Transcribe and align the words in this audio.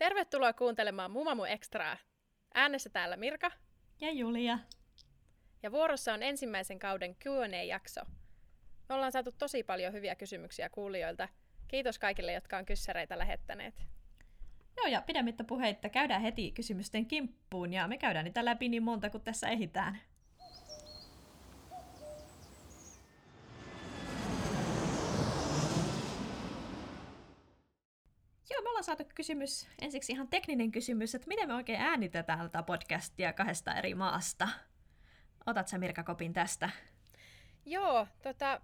Tervetuloa 0.00 0.52
kuuntelemaan 0.52 1.10
Mumamu 1.10 1.44
Extraa. 1.44 1.96
Äänessä 2.54 2.90
täällä 2.90 3.16
Mirka. 3.16 3.50
Ja 4.00 4.12
Julia. 4.12 4.58
Ja 5.62 5.72
vuorossa 5.72 6.14
on 6.14 6.22
ensimmäisen 6.22 6.78
kauden 6.78 7.14
Q&A-jakso. 7.14 8.00
Me 8.88 8.94
ollaan 8.94 9.12
saatu 9.12 9.32
tosi 9.32 9.62
paljon 9.62 9.92
hyviä 9.92 10.14
kysymyksiä 10.14 10.68
kuulijoilta. 10.68 11.28
Kiitos 11.68 11.98
kaikille, 11.98 12.32
jotka 12.32 12.56
on 12.56 12.66
kyssäreitä 12.66 13.18
lähettäneet. 13.18 13.74
Joo, 14.76 14.86
ja 14.86 15.02
pidemmittä 15.02 15.44
puheitta 15.44 15.88
käydään 15.88 16.22
heti 16.22 16.52
kysymysten 16.52 17.06
kimppuun, 17.06 17.72
ja 17.72 17.88
me 17.88 17.98
käydään 17.98 18.24
niitä 18.24 18.44
läpi 18.44 18.68
niin 18.68 18.82
monta 18.82 19.10
kuin 19.10 19.24
tässä 19.24 19.48
ehitään. 19.48 20.00
Joo, 28.50 28.62
me 28.62 28.68
ollaan 28.68 28.79
saatu 28.96 29.12
kysymys, 29.14 29.68
ensiksi 29.82 30.12
ihan 30.12 30.28
tekninen 30.28 30.72
kysymys, 30.72 31.14
että 31.14 31.28
miten 31.28 31.48
me 31.48 31.54
oikein 31.54 31.80
äänitetään 31.80 32.38
tätä 32.38 32.62
podcastia 32.62 33.32
kahdesta 33.32 33.74
eri 33.74 33.94
maasta. 33.94 34.48
Otat 35.46 35.68
sä 35.68 35.78
Mirka 35.78 36.02
kopin 36.02 36.32
tästä? 36.32 36.70
Joo, 37.66 38.06
tota, 38.22 38.60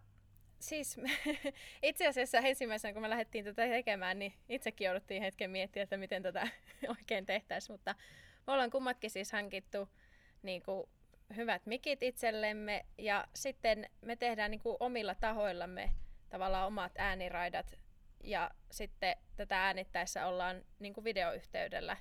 siis 0.61 0.97
itse 1.83 2.07
asiassa 2.07 2.39
ensimmäisenä 2.39 2.93
kun 2.93 3.03
me 3.03 3.11
lähdettiin 3.11 3.45
tätä 3.45 3.69
tekemään, 3.69 4.19
niin 4.19 4.33
itsekin 4.49 4.85
jouduttiin 4.85 5.23
hetken 5.23 5.51
miettiä, 5.51 5.83
että 5.83 5.97
miten 5.97 6.23
tätä 6.23 6.49
oikein 6.99 7.27
tehtäisiin, 7.27 7.75
mutta 7.75 7.95
me 8.47 8.53
ollaan 8.53 8.71
kummatkin 8.71 9.11
siis 9.11 9.33
hankittu 9.33 9.89
niin 10.43 10.63
kuin, 10.63 10.89
hyvät 11.37 11.67
mikit 11.67 12.03
itsellemme 12.03 12.87
ja 12.99 13.29
sitten 13.35 13.91
me 14.01 14.17
tehdään 14.17 14.51
niin 14.51 14.61
kuin, 14.61 14.77
omilla 14.81 15.15
tahoillamme 15.15 15.91
tavallaan 16.29 16.67
omat 16.67 16.93
ääniraidat 16.99 17.86
ja 18.25 18.51
sitten 18.71 19.17
tätä 19.37 19.65
äänittäessä 19.65 20.27
ollaan 20.27 20.65
niin 20.79 20.95
kuin 20.95 21.05
videoyhteydellä 21.05 21.97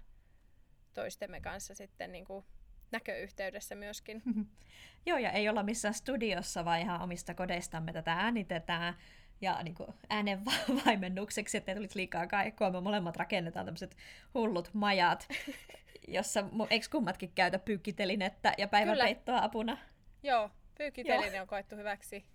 toistemme 0.93 1.41
kanssa 1.41 1.75
sitten 1.75 2.11
niin 2.11 2.25
kuin 2.25 2.45
näköyhteydessä 2.91 3.75
myöskin. 3.75 4.23
Joo, 5.05 5.17
ja 5.17 5.31
ei 5.31 5.49
olla 5.49 5.63
missään 5.63 5.93
studiossa, 5.93 6.65
vaan 6.65 6.79
ihan 6.79 7.01
omista 7.01 7.33
kodeistamme 7.33 7.93
tätä 7.93 8.13
äänitetään. 8.13 8.93
Ja 9.41 9.63
niin 9.63 9.75
kuin 9.75 9.89
äänen 10.09 10.45
vaimennukseksi, 10.85 11.57
ettei 11.57 11.75
tulisi 11.75 11.95
liikaa 11.95 12.27
kaikkoa, 12.27 12.71
me 12.71 12.81
molemmat 12.81 13.15
rakennetaan 13.15 13.65
tämmöiset 13.65 13.97
hullut 14.33 14.69
majat, 14.73 15.27
jossa 16.07 16.43
eikö 16.69 16.85
kummatkin 16.91 17.31
käytä 17.35 17.59
pyykkitelinettä 17.59 18.53
ja 18.57 18.67
päiväpeittoa 18.67 19.43
apuna? 19.43 19.77
Joo, 20.23 20.49
pyykkiteline 20.77 21.41
on 21.41 21.47
koettu 21.47 21.75
hyväksi. 21.75 22.25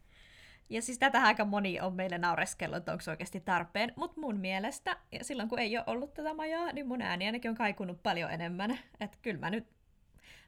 Ja 0.70 0.82
siis 0.82 0.98
tätä 0.98 1.22
aika 1.22 1.44
moni 1.44 1.80
on 1.80 1.94
meille 1.94 2.18
naureskellut, 2.18 2.76
että 2.76 2.92
onko 2.92 3.02
se 3.02 3.10
oikeasti 3.10 3.40
tarpeen. 3.40 3.92
Mutta 3.96 4.20
mun 4.20 4.36
mielestä, 4.36 4.96
ja 5.12 5.24
silloin 5.24 5.48
kun 5.48 5.58
ei 5.58 5.76
ole 5.76 5.84
ollut 5.86 6.14
tätä 6.14 6.34
majaa, 6.34 6.72
niin 6.72 6.86
mun 6.86 7.02
ääni 7.02 7.26
ainakin 7.26 7.48
on 7.48 7.54
kaikunut 7.54 8.02
paljon 8.02 8.30
enemmän. 8.30 8.78
Että 9.00 9.18
kyllä 9.22 9.40
mä 9.40 9.50
nyt 9.50 9.66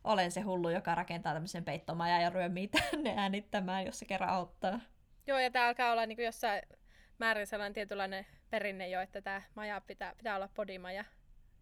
olen 0.04 0.30
se 0.32 0.40
hullu, 0.40 0.70
joka 0.70 0.94
rakentaa 0.94 1.32
tämmöisen 1.32 1.64
peittomajan 1.64 2.22
ja 2.22 2.30
ryömii 2.30 2.68
tänne 2.68 3.14
äänittämään, 3.16 3.86
jos 3.86 3.98
se 3.98 4.04
kerran 4.04 4.30
auttaa. 4.30 4.80
Joo, 5.26 5.38
ja 5.38 5.50
tämä 5.50 5.66
alkaa 5.66 5.92
olla 5.92 6.06
niin 6.06 6.24
jossain 6.24 6.62
määrin 7.18 7.46
sellainen 7.46 7.74
tietynlainen 7.74 8.26
perinne 8.50 8.88
jo, 8.88 9.00
että 9.00 9.22
tämä 9.22 9.42
maja 9.54 9.80
pitää, 9.80 10.14
pitää 10.14 10.36
olla 10.36 10.48
podimaja. 10.54 11.04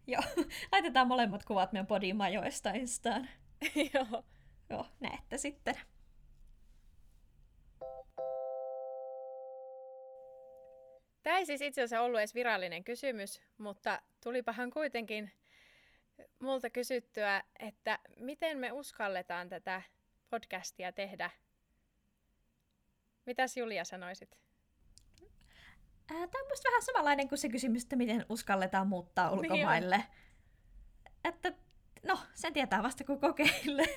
Joo, 0.07 0.23
laitetaan 0.71 1.07
molemmat 1.07 1.45
kuvat 1.45 1.71
meidän 1.71 1.87
podimajoista 1.87 2.69
Instaan. 2.69 3.29
Joo. 3.93 4.23
Joo, 4.69 4.85
näette 4.99 5.37
sitten. 5.37 5.75
Tämä 11.23 11.37
ei 11.37 11.45
siis 11.45 11.61
itse 11.61 11.81
asiassa 11.81 12.01
ollut 12.01 12.19
edes 12.19 12.35
virallinen 12.35 12.83
kysymys, 12.83 13.41
mutta 13.57 14.01
tulipahan 14.23 14.69
kuitenkin 14.69 15.31
multa 16.39 16.69
kysyttyä, 16.69 17.43
että 17.59 17.99
miten 18.17 18.57
me 18.57 18.71
uskalletaan 18.71 19.49
tätä 19.49 19.81
podcastia 20.29 20.91
tehdä. 20.91 21.29
Mitäs 23.25 23.57
Julia 23.57 23.85
sanoisit? 23.85 24.37
Tämä 26.07 26.21
on 26.21 26.49
musta 26.49 26.69
vähän 26.69 26.81
samanlainen 26.81 27.29
kuin 27.29 27.39
se 27.39 27.49
kysymys, 27.49 27.83
että 27.83 27.95
miten 27.95 28.25
uskalletaan 28.29 28.87
muuttaa 28.87 29.29
niin 29.29 29.39
ulkomaille. 29.39 29.97
Niin 29.97 30.07
että 31.23 31.53
no, 32.07 32.19
sen 32.33 32.53
tietää 32.53 32.83
vasta 32.83 33.03
kun 33.03 33.19
kokeilee. 33.19 33.95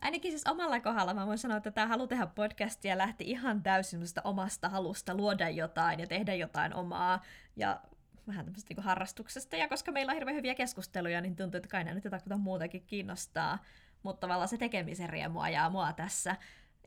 ainakin 0.00 0.32
siis 0.32 0.46
omalla 0.46 0.80
kohdalla 0.80 1.14
mä 1.14 1.26
voin 1.26 1.38
sanoa, 1.38 1.56
että 1.56 1.70
tämä 1.70 1.86
halu 1.86 2.06
tehdä 2.06 2.26
podcastia 2.26 2.98
lähti 2.98 3.24
ihan 3.30 3.62
täysin 3.62 4.00
omasta 4.24 4.68
halusta 4.68 5.14
luoda 5.14 5.48
jotain 5.48 6.00
ja 6.00 6.06
tehdä 6.06 6.34
jotain 6.34 6.74
omaa. 6.74 7.22
Ja 7.56 7.80
vähän 8.26 8.44
tämmöistä 8.44 8.74
niin 8.74 8.84
harrastuksesta. 8.84 9.56
Ja 9.56 9.68
koska 9.68 9.92
meillä 9.92 10.10
on 10.10 10.16
hirveän 10.16 10.36
hyviä 10.36 10.54
keskusteluja, 10.54 11.20
niin 11.20 11.36
tuntuu, 11.36 11.58
että 11.58 11.68
kai 11.68 11.84
nyt 11.84 12.04
jotakuta 12.04 12.36
muutakin 12.36 12.86
kiinnostaa. 12.86 13.58
Mutta 14.02 14.20
tavallaan 14.20 14.48
se 14.48 14.58
tekemisen 14.58 15.08
riemu 15.08 15.40
ajaa 15.40 15.70
mua 15.70 15.92
tässä. 15.92 16.36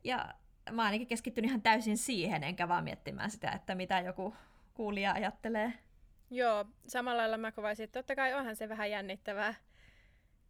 Ja 0.04 0.34
mä 0.72 0.84
ainakin 0.84 1.08
keskittynyt 1.08 1.50
ihan 1.50 1.62
täysin 1.62 1.98
siihen, 1.98 2.44
enkä 2.44 2.68
vaan 2.68 2.84
miettimään 2.84 3.32
sitä, 3.32 3.52
että 3.52 3.76
mitä 3.76 4.00
joku 4.00 4.36
kuulija 4.74 5.14
ajattelee. 5.14 5.74
Joo, 6.32 6.66
samalla 6.88 7.22
lailla 7.22 7.38
mä 7.38 7.52
kuvaisin, 7.52 7.84
että 7.84 8.00
totta 8.00 8.16
kai 8.16 8.34
onhan 8.34 8.56
se 8.56 8.70
vähän 8.70 8.92
jännittävää, 8.92 9.54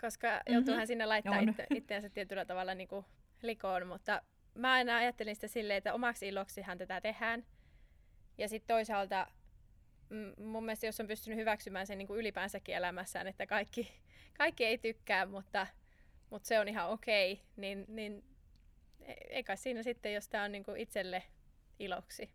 koska 0.02 0.28
mm-hmm. 0.28 0.54
joutuuhan 0.54 0.88
sinne 0.88 1.06
laittaa 1.06 1.40
itse, 1.40 1.68
itseänsä 1.76 2.10
tietyllä 2.10 2.46
tavalla 2.46 2.74
niin 2.76 2.88
kuin 2.88 3.06
likoon, 3.42 3.88
mutta 3.88 4.22
mä 4.54 4.72
aina 4.72 4.98
ajattelin 4.98 5.36
sitä 5.36 5.48
silleen, 5.48 5.78
että 5.78 5.94
omaksi 5.94 6.28
iloksihan 6.28 6.78
tätä 6.78 7.02
tehdään. 7.02 7.46
Ja 8.38 8.50
sitten 8.50 8.76
toisaalta 8.76 9.28
mun 10.38 10.66
mielestä 10.66 10.86
jos 10.86 11.00
on 11.00 11.08
pystynyt 11.08 11.40
hyväksymään 11.40 11.88
sen 11.88 11.98
niin 11.98 12.08
kuin 12.08 12.20
ylipäänsäkin 12.20 12.76
elämässään, 12.76 13.28
että 13.28 13.48
kaikki, 13.48 13.92
kaikki 14.38 14.66
ei 14.66 14.78
tykkää, 14.78 15.26
mutta, 15.26 15.68
mutta 16.30 16.48
se 16.48 16.60
on 16.60 16.68
ihan 16.68 16.90
okei, 16.90 17.34
okay, 17.34 17.46
niin, 17.56 17.86
niin 17.88 18.24
eikä 19.30 19.56
siinä 19.56 19.84
sitten, 19.84 20.14
jos 20.14 20.30
tämä 20.30 20.44
on 20.44 20.52
niin 20.52 20.64
kuin 20.64 20.78
itselle 20.78 21.24
iloksi. 21.80 22.30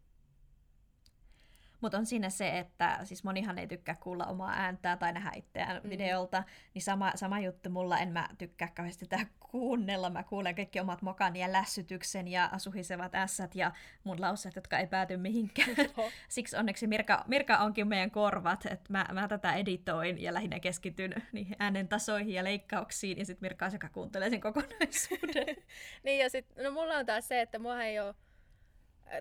Mutta 1.80 1.98
on 1.98 2.06
siinä 2.06 2.30
se, 2.30 2.58
että 2.58 2.98
siis 3.04 3.24
monihan 3.24 3.58
ei 3.58 3.66
tykkää 3.66 3.94
kuulla 3.94 4.24
omaa 4.24 4.52
ääntää 4.52 4.96
tai 4.96 5.12
nähdä 5.12 5.30
itseään 5.34 5.80
mm. 5.84 5.90
videolta, 5.90 6.44
niin 6.74 6.82
sama, 6.82 7.12
sama 7.14 7.40
juttu 7.40 7.70
mulla, 7.70 7.98
en 7.98 8.12
mä 8.12 8.28
tykkää 8.38 8.68
kauheasti 8.74 9.06
tätä 9.06 9.26
kuunnella. 9.50 10.10
Mä 10.10 10.22
kuulen 10.22 10.54
kaikki 10.54 10.80
omat 10.80 11.02
mokani 11.02 11.40
ja 11.40 11.52
lässytyksen 11.52 12.28
ja 12.28 12.50
suhisevat 12.58 13.14
ässät 13.14 13.54
ja 13.54 13.72
mun 14.04 14.20
lauseet, 14.20 14.56
jotka 14.56 14.78
ei 14.78 14.86
pääty 14.86 15.16
mihinkään. 15.16 15.68
Siksi 16.28 16.56
onneksi 16.56 16.86
Mirka, 16.86 17.24
Mirka 17.26 17.58
onkin 17.58 17.88
meidän 17.88 18.10
korvat, 18.10 18.66
että 18.66 18.92
mä, 18.92 19.06
mä 19.12 19.28
tätä 19.28 19.54
editoin 19.54 20.22
ja 20.22 20.34
lähinnä 20.34 20.60
keskityn 20.60 21.14
niihin 21.32 21.56
äänen 21.58 21.88
tasoihin 21.88 22.34
ja 22.34 22.44
leikkauksiin 22.44 23.18
ja 23.18 23.24
sitten 23.24 23.46
Mirka 23.46 23.66
on 23.66 23.72
joka 23.72 23.88
kuuntelee 23.88 24.30
sen 24.30 24.40
kokonaisuuden. 24.40 25.56
niin 26.04 26.18
ja 26.18 26.30
sitten, 26.30 26.64
no 26.64 26.70
mulla 26.70 26.94
on 26.94 27.06
taas 27.06 27.28
se, 27.28 27.40
että 27.40 27.58
mua 27.58 27.82
ei 27.82 28.00
ole, 28.00 28.14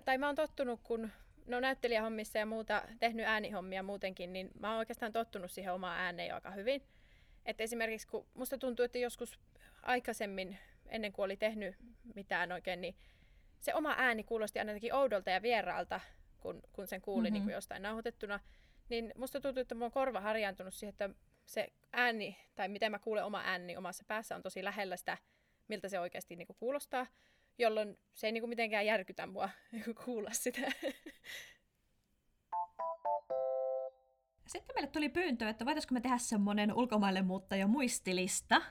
tai 0.04 0.18
mä 0.18 0.26
oon 0.26 0.34
tottunut, 0.34 0.80
kun 0.82 1.10
no 1.50 1.60
näyttelijähommissa 1.60 2.38
ja 2.38 2.46
muuta, 2.46 2.82
tehnyt 2.98 3.26
äänihommia 3.26 3.82
muutenkin, 3.82 4.32
niin 4.32 4.50
mä 4.60 4.70
oon 4.70 4.78
oikeastaan 4.78 5.12
tottunut 5.12 5.50
siihen 5.50 5.72
omaan 5.72 5.98
ääneen 5.98 6.28
jo 6.28 6.34
aika 6.34 6.50
hyvin. 6.50 6.82
Et 7.46 7.60
esimerkiksi 7.60 8.08
kun 8.08 8.26
musta 8.34 8.58
tuntuu, 8.58 8.84
että 8.84 8.98
joskus 8.98 9.38
aikaisemmin, 9.82 10.58
ennen 10.86 11.12
kuin 11.12 11.24
oli 11.24 11.36
tehnyt 11.36 11.76
mitään 12.14 12.52
oikein, 12.52 12.80
niin 12.80 12.96
se 13.60 13.74
oma 13.74 13.94
ääni 13.98 14.24
kuulosti 14.24 14.58
aina 14.58 14.70
jotenkin 14.70 14.94
oudolta 14.94 15.30
ja 15.30 15.42
vieraalta, 15.42 16.00
kun, 16.40 16.62
kun 16.72 16.86
sen 16.86 17.00
kuuli 17.00 17.22
mm-hmm. 17.22 17.34
niin 17.34 17.42
kuin 17.42 17.54
jostain 17.54 17.82
nauhoitettuna. 17.82 18.40
Niin 18.88 19.12
musta 19.16 19.40
tuntuu, 19.40 19.60
että 19.60 19.74
mun 19.74 19.84
on 19.84 19.90
korva 19.90 20.20
harjaantunut 20.20 20.74
siihen, 20.74 20.90
että 20.90 21.10
se 21.46 21.72
ääni, 21.92 22.36
tai 22.54 22.68
miten 22.68 22.90
mä 22.90 22.98
kuulen 22.98 23.24
oma 23.24 23.42
ääni 23.44 23.76
omassa 23.76 24.04
päässä, 24.08 24.36
on 24.36 24.42
tosi 24.42 24.64
lähellä 24.64 24.96
sitä, 24.96 25.18
miltä 25.68 25.88
se 25.88 26.00
oikeasti 26.00 26.36
niin 26.36 26.46
kuin 26.46 26.56
kuulostaa 26.56 27.06
jolloin 27.60 27.98
se 28.14 28.26
ei 28.26 28.32
niinku 28.32 28.46
mitenkään 28.46 28.86
järkytä 28.86 29.26
mua 29.26 29.48
kuulla 30.04 30.30
sitä. 30.32 30.60
Sitten 34.46 34.74
meille 34.74 34.90
tuli 34.90 35.08
pyyntö, 35.08 35.48
että 35.48 35.64
voitaisiko 35.64 35.94
me 35.94 36.00
tehdä 36.00 36.18
semmoinen 36.18 36.74
ulkomaille 36.74 37.22
muuttaja 37.22 37.66
muistilista. 37.66 38.62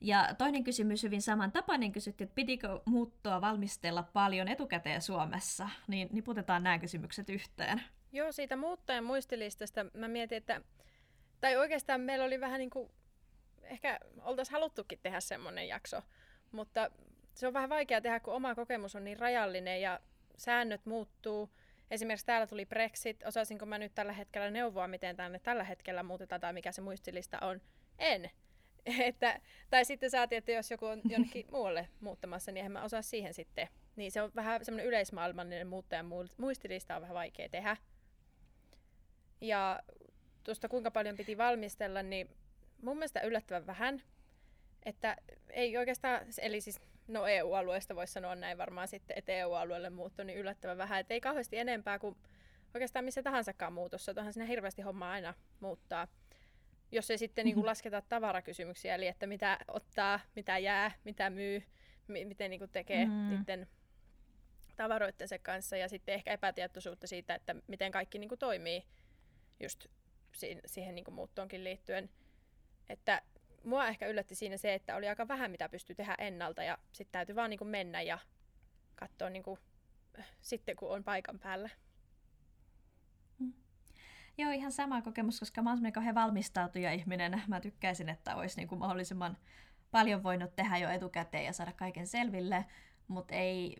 Ja 0.00 0.34
toinen 0.38 0.64
kysymys 0.64 1.02
hyvin 1.02 1.22
samantapainen 1.22 1.92
kysyttiin, 1.92 2.26
että 2.26 2.34
pitikö 2.34 2.80
muuttoa 2.84 3.40
valmistella 3.40 4.02
paljon 4.02 4.48
etukäteen 4.48 5.02
Suomessa, 5.02 5.68
niin 5.86 6.08
niputetaan 6.12 6.62
nämä 6.62 6.78
kysymykset 6.78 7.30
yhteen. 7.30 7.82
Joo, 8.12 8.32
siitä 8.32 8.56
muuttajan 8.56 9.04
muistilistasta 9.04 9.86
mä 9.94 10.08
mietin, 10.08 10.38
että, 10.38 10.60
tai 11.40 11.56
oikeastaan 11.56 12.00
meillä 12.00 12.24
oli 12.24 12.40
vähän 12.40 12.58
niin 12.58 12.70
kuin, 12.70 12.90
ehkä 13.62 14.00
oltaisiin 14.22 14.52
haluttukin 14.52 14.98
tehdä 15.02 15.20
semmoinen 15.20 15.68
jakso, 15.68 16.02
mutta 16.52 16.90
se 17.38 17.46
on 17.46 17.52
vähän 17.52 17.68
vaikea 17.68 18.00
tehdä, 18.00 18.20
kun 18.20 18.34
oma 18.34 18.54
kokemus 18.54 18.96
on 18.96 19.04
niin 19.04 19.18
rajallinen 19.18 19.82
ja 19.82 20.00
säännöt 20.36 20.86
muuttuu. 20.86 21.50
Esimerkiksi 21.90 22.26
täällä 22.26 22.46
tuli 22.46 22.66
Brexit. 22.66 23.22
Osaisinko 23.26 23.66
mä 23.66 23.78
nyt 23.78 23.94
tällä 23.94 24.12
hetkellä 24.12 24.50
neuvoa, 24.50 24.88
miten 24.88 25.16
tänne 25.16 25.38
tällä 25.38 25.64
hetkellä 25.64 26.02
muutetaan 26.02 26.40
tai 26.40 26.52
mikä 26.52 26.72
se 26.72 26.80
muistilista 26.80 27.38
on? 27.40 27.60
En. 27.98 28.30
Että, 29.08 29.40
tai 29.70 29.84
sitten 29.84 30.10
saatiin, 30.10 30.38
että 30.38 30.52
jos 30.52 30.70
joku 30.70 30.86
on 30.86 31.00
jonnekin 31.08 31.46
muualle 31.52 31.88
muuttamassa, 32.00 32.52
niin 32.52 32.66
en 32.66 32.72
mä 32.72 32.82
osaa 32.82 33.02
siihen 33.02 33.34
sitten. 33.34 33.68
Niin 33.96 34.12
se 34.12 34.22
on 34.22 34.30
vähän 34.36 34.64
semmoinen 34.64 34.86
yleismaailmallinen 34.86 35.66
muuttajan 35.66 36.06
muistilista 36.36 36.96
on 36.96 37.02
vähän 37.02 37.14
vaikea 37.14 37.48
tehdä. 37.48 37.76
Ja 39.40 39.80
tuosta 40.44 40.68
kuinka 40.68 40.90
paljon 40.90 41.16
piti 41.16 41.38
valmistella, 41.38 42.02
niin 42.02 42.30
mun 42.82 42.96
mielestä 42.96 43.20
yllättävän 43.20 43.66
vähän. 43.66 44.02
Että 44.84 45.16
ei 45.50 45.76
oikeastaan, 45.76 46.26
eli 46.38 46.60
siis 46.60 46.80
no 47.08 47.26
EU-alueesta 47.26 47.96
voisi 47.96 48.12
sanoa 48.12 48.34
näin 48.34 48.58
varmaan 48.58 48.88
sitten, 48.88 49.18
että 49.18 49.32
EU-alueelle 49.32 49.90
muutto 49.90 50.24
niin 50.24 50.38
yllättävän 50.38 50.78
vähän. 50.78 51.00
Että 51.00 51.14
ei 51.14 51.20
kauheasti 51.20 51.58
enempää 51.58 51.98
kuin 51.98 52.16
oikeastaan 52.74 53.04
missä 53.04 53.22
tahansakaan 53.22 53.72
muutossa. 53.72 54.14
Tuohan 54.14 54.32
siinä 54.32 54.46
hirveästi 54.46 54.82
hommaa 54.82 55.12
aina 55.12 55.34
muuttaa. 55.60 56.08
Jos 56.92 57.10
ei 57.10 57.18
sitten 57.18 57.44
niin 57.44 57.54
kuin 57.54 57.66
lasketa 57.66 58.02
tavarakysymyksiä, 58.08 58.94
eli 58.94 59.06
että 59.06 59.26
mitä 59.26 59.58
ottaa, 59.68 60.20
mitä 60.36 60.58
jää, 60.58 60.90
mitä 61.04 61.30
myy, 61.30 61.62
m- 62.08 62.28
miten 62.28 62.50
niin 62.50 62.60
kuin 62.60 62.70
tekee 62.70 63.06
mm. 63.06 63.28
niiden 63.28 63.68
tavaroittensa 64.76 65.38
kanssa 65.38 65.76
ja 65.76 65.88
sitten 65.88 66.14
ehkä 66.14 66.32
epätietoisuutta 66.32 67.06
siitä, 67.06 67.34
että 67.34 67.54
miten 67.66 67.92
kaikki 67.92 68.18
niin 68.18 68.28
kuin 68.28 68.38
toimii 68.38 68.84
just 69.60 69.86
siihen, 70.34 70.60
siihen 70.66 70.94
niin 70.94 71.04
kuin 71.04 71.14
muuttoonkin 71.14 71.64
liittyen. 71.64 72.10
Että 72.88 73.22
mua 73.64 73.86
ehkä 73.86 74.06
yllätti 74.06 74.34
siinä 74.34 74.56
se, 74.56 74.74
että 74.74 74.96
oli 74.96 75.08
aika 75.08 75.28
vähän 75.28 75.50
mitä 75.50 75.68
pystyi 75.68 75.96
tehdä 75.96 76.14
ennalta 76.18 76.62
ja 76.62 76.78
sitten 76.92 77.12
täytyy 77.12 77.36
vaan 77.36 77.50
niin 77.50 77.58
kuin 77.58 77.68
mennä 77.68 78.02
ja 78.02 78.18
katsoa 78.94 79.30
niin 79.30 79.42
kuin, 79.42 79.60
sitten 80.40 80.76
kun 80.76 80.90
on 80.90 81.04
paikan 81.04 81.38
päällä. 81.38 81.70
Mm. 83.38 83.52
Joo, 84.38 84.50
ihan 84.50 84.72
sama 84.72 85.02
kokemus, 85.02 85.40
koska 85.40 85.62
mä 85.62 85.70
oon 85.70 85.92
kauhean 85.92 86.14
valmistautuja 86.14 86.92
ihminen. 86.92 87.42
Mä 87.46 87.60
tykkäisin, 87.60 88.08
että 88.08 88.36
olisi 88.36 88.56
niin 88.56 88.68
kuin 88.68 88.78
mahdollisimman 88.78 89.36
paljon 89.90 90.22
voinut 90.22 90.56
tehdä 90.56 90.76
jo 90.76 90.90
etukäteen 90.90 91.44
ja 91.44 91.52
saada 91.52 91.72
kaiken 91.72 92.06
selville, 92.06 92.64
mutta 93.08 93.34
ei 93.34 93.76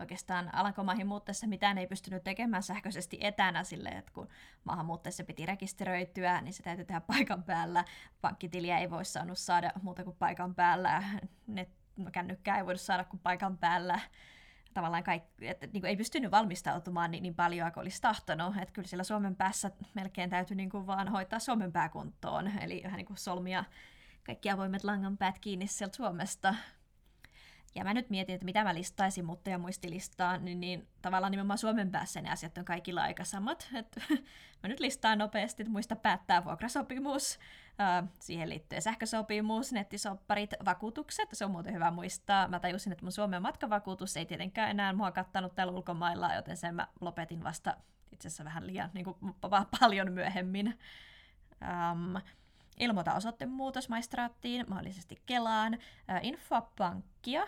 oikeastaan 0.00 0.54
Alankomaihin 0.54 1.06
muuttaessa 1.06 1.46
mitään 1.46 1.78
ei 1.78 1.86
pystynyt 1.86 2.24
tekemään 2.24 2.62
sähköisesti 2.62 3.18
etänä 3.20 3.64
sille, 3.64 3.88
että 3.88 4.12
kun 4.12 4.28
maahan 4.64 4.86
muuttaessa 4.86 5.24
piti 5.24 5.46
rekisteröityä, 5.46 6.40
niin 6.40 6.52
se 6.52 6.62
täytyy 6.62 6.84
tehdä 6.84 7.00
paikan 7.00 7.42
päällä. 7.42 7.84
Pankkitiliä 8.20 8.78
ei 8.78 8.90
voi 8.90 9.04
saanut 9.04 9.38
saada 9.38 9.70
muuta 9.82 10.04
kuin 10.04 10.16
paikan 10.16 10.54
päällä. 10.54 11.02
Net, 11.46 11.68
no, 11.96 12.10
kännykkää 12.10 12.58
ei 12.58 12.66
voinut 12.66 12.80
saada 12.80 13.04
kuin 13.04 13.20
paikan 13.20 13.58
päällä. 13.58 14.00
Tavallaan 14.74 15.04
kaikki, 15.04 15.48
että 15.48 15.66
niin 15.72 15.86
ei 15.86 15.96
pystynyt 15.96 16.30
valmistautumaan 16.30 17.10
niin, 17.10 17.22
niin 17.22 17.34
paljon 17.34 17.72
kuin 17.72 17.82
olisi 17.82 18.02
tahtonut. 18.02 18.56
Että 18.56 18.72
kyllä 18.72 18.88
siellä 18.88 19.04
Suomen 19.04 19.36
päässä 19.36 19.70
melkein 19.94 20.30
täytyy 20.30 20.56
niin 20.56 20.70
kuin 20.70 20.86
vaan 20.86 21.08
hoitaa 21.08 21.38
Suomen 21.38 21.72
pääkuntoon. 21.72 22.58
Eli 22.60 22.80
vähän 22.84 22.96
niin 22.96 23.06
kuin 23.06 23.16
solmia 23.16 23.64
kaikki 24.26 24.50
avoimet 24.50 24.84
langanpäät 24.84 25.38
kiinni 25.38 25.66
sieltä 25.66 25.96
Suomesta 25.96 26.54
ja 27.74 27.84
mä 27.84 27.94
nyt 27.94 28.10
mietin, 28.10 28.34
että 28.34 28.44
mitä 28.44 28.64
mä 28.64 28.74
listaisin 28.74 29.24
mutta 29.24 29.50
ja 29.50 29.58
muistilistaan, 29.58 30.44
niin, 30.44 30.60
niin 30.60 30.88
tavallaan 31.02 31.30
nimenomaan 31.30 31.58
Suomen 31.58 31.90
päässä 31.90 32.20
ne 32.20 32.30
asiat 32.30 32.58
on 32.58 32.64
kaikilla 32.64 33.02
aika 33.02 33.24
samat. 33.24 33.68
Et, 33.74 33.96
mä 34.62 34.68
nyt 34.68 34.80
listaan 34.80 35.18
nopeasti, 35.18 35.62
että 35.62 35.72
muista 35.72 35.96
päättää 35.96 36.44
vuokrasopimus, 36.44 37.38
äh, 37.80 38.08
siihen 38.20 38.48
liittyy 38.48 38.80
sähkösopimus, 38.80 39.72
nettisopparit, 39.72 40.50
vakuutukset, 40.64 41.28
se 41.32 41.44
on 41.44 41.50
muuten 41.50 41.74
hyvä 41.74 41.90
muistaa. 41.90 42.48
Mä 42.48 42.60
tajusin, 42.60 42.92
että 42.92 43.04
mun 43.04 43.12
Suomen 43.12 43.42
matkavakuutus 43.42 44.16
ei 44.16 44.26
tietenkään 44.26 44.70
enää 44.70 44.92
mua 44.92 45.12
kattanut 45.12 45.54
täällä 45.54 45.72
ulkomailla, 45.72 46.34
joten 46.34 46.56
sen 46.56 46.74
mä 46.74 46.88
lopetin 47.00 47.44
vasta 47.44 47.76
itse 48.12 48.28
asiassa 48.28 48.44
vähän 48.44 48.66
liian 48.66 48.90
niin 48.94 49.04
kuin, 49.04 49.16
paljon 49.80 50.12
myöhemmin. 50.12 50.78
Um, 51.62 52.22
ilmoita 52.80 53.14
osoitteen 53.14 53.50
muutos 53.50 53.88
maistraattiin, 53.88 54.66
mahdollisesti 54.68 55.22
Kelaan, 55.26 55.78
äh, 56.10 56.20
infoa 56.22 56.70
pankkia, 56.78 57.44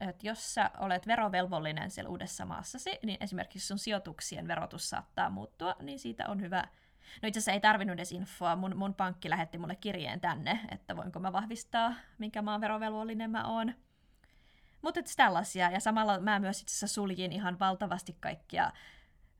että 0.00 0.26
jos 0.26 0.54
sä 0.54 0.70
olet 0.78 1.06
verovelvollinen 1.06 1.90
siellä 1.90 2.10
uudessa 2.10 2.46
maassasi, 2.46 2.98
niin 3.02 3.18
esimerkiksi 3.20 3.66
sun 3.66 3.78
sijoituksien 3.78 4.48
verotus 4.48 4.90
saattaa 4.90 5.30
muuttua, 5.30 5.76
niin 5.80 5.98
siitä 5.98 6.28
on 6.28 6.40
hyvä. 6.40 6.64
No 7.22 7.28
itse 7.28 7.38
asiassa 7.38 7.52
ei 7.52 7.60
tarvinnut 7.60 7.94
edes 7.94 8.12
infoa. 8.12 8.56
Mun, 8.56 8.76
mun 8.76 8.94
pankki 8.94 9.30
lähetti 9.30 9.58
mulle 9.58 9.76
kirjeen 9.76 10.20
tänne, 10.20 10.60
että 10.70 10.96
voinko 10.96 11.20
mä 11.20 11.32
vahvistaa, 11.32 11.94
minkä 12.18 12.42
maan 12.42 12.60
verovelvollinen 12.60 13.30
mä 13.30 13.44
oon. 13.44 13.74
Mutta 14.82 15.00
tällaisia. 15.16 15.70
Ja 15.70 15.80
samalla 15.80 16.20
mä 16.20 16.38
myös 16.38 16.60
itse 16.60 16.72
asiassa 16.72 16.94
suljin 16.94 17.32
ihan 17.32 17.58
valtavasti 17.58 18.16
kaikkia 18.20 18.72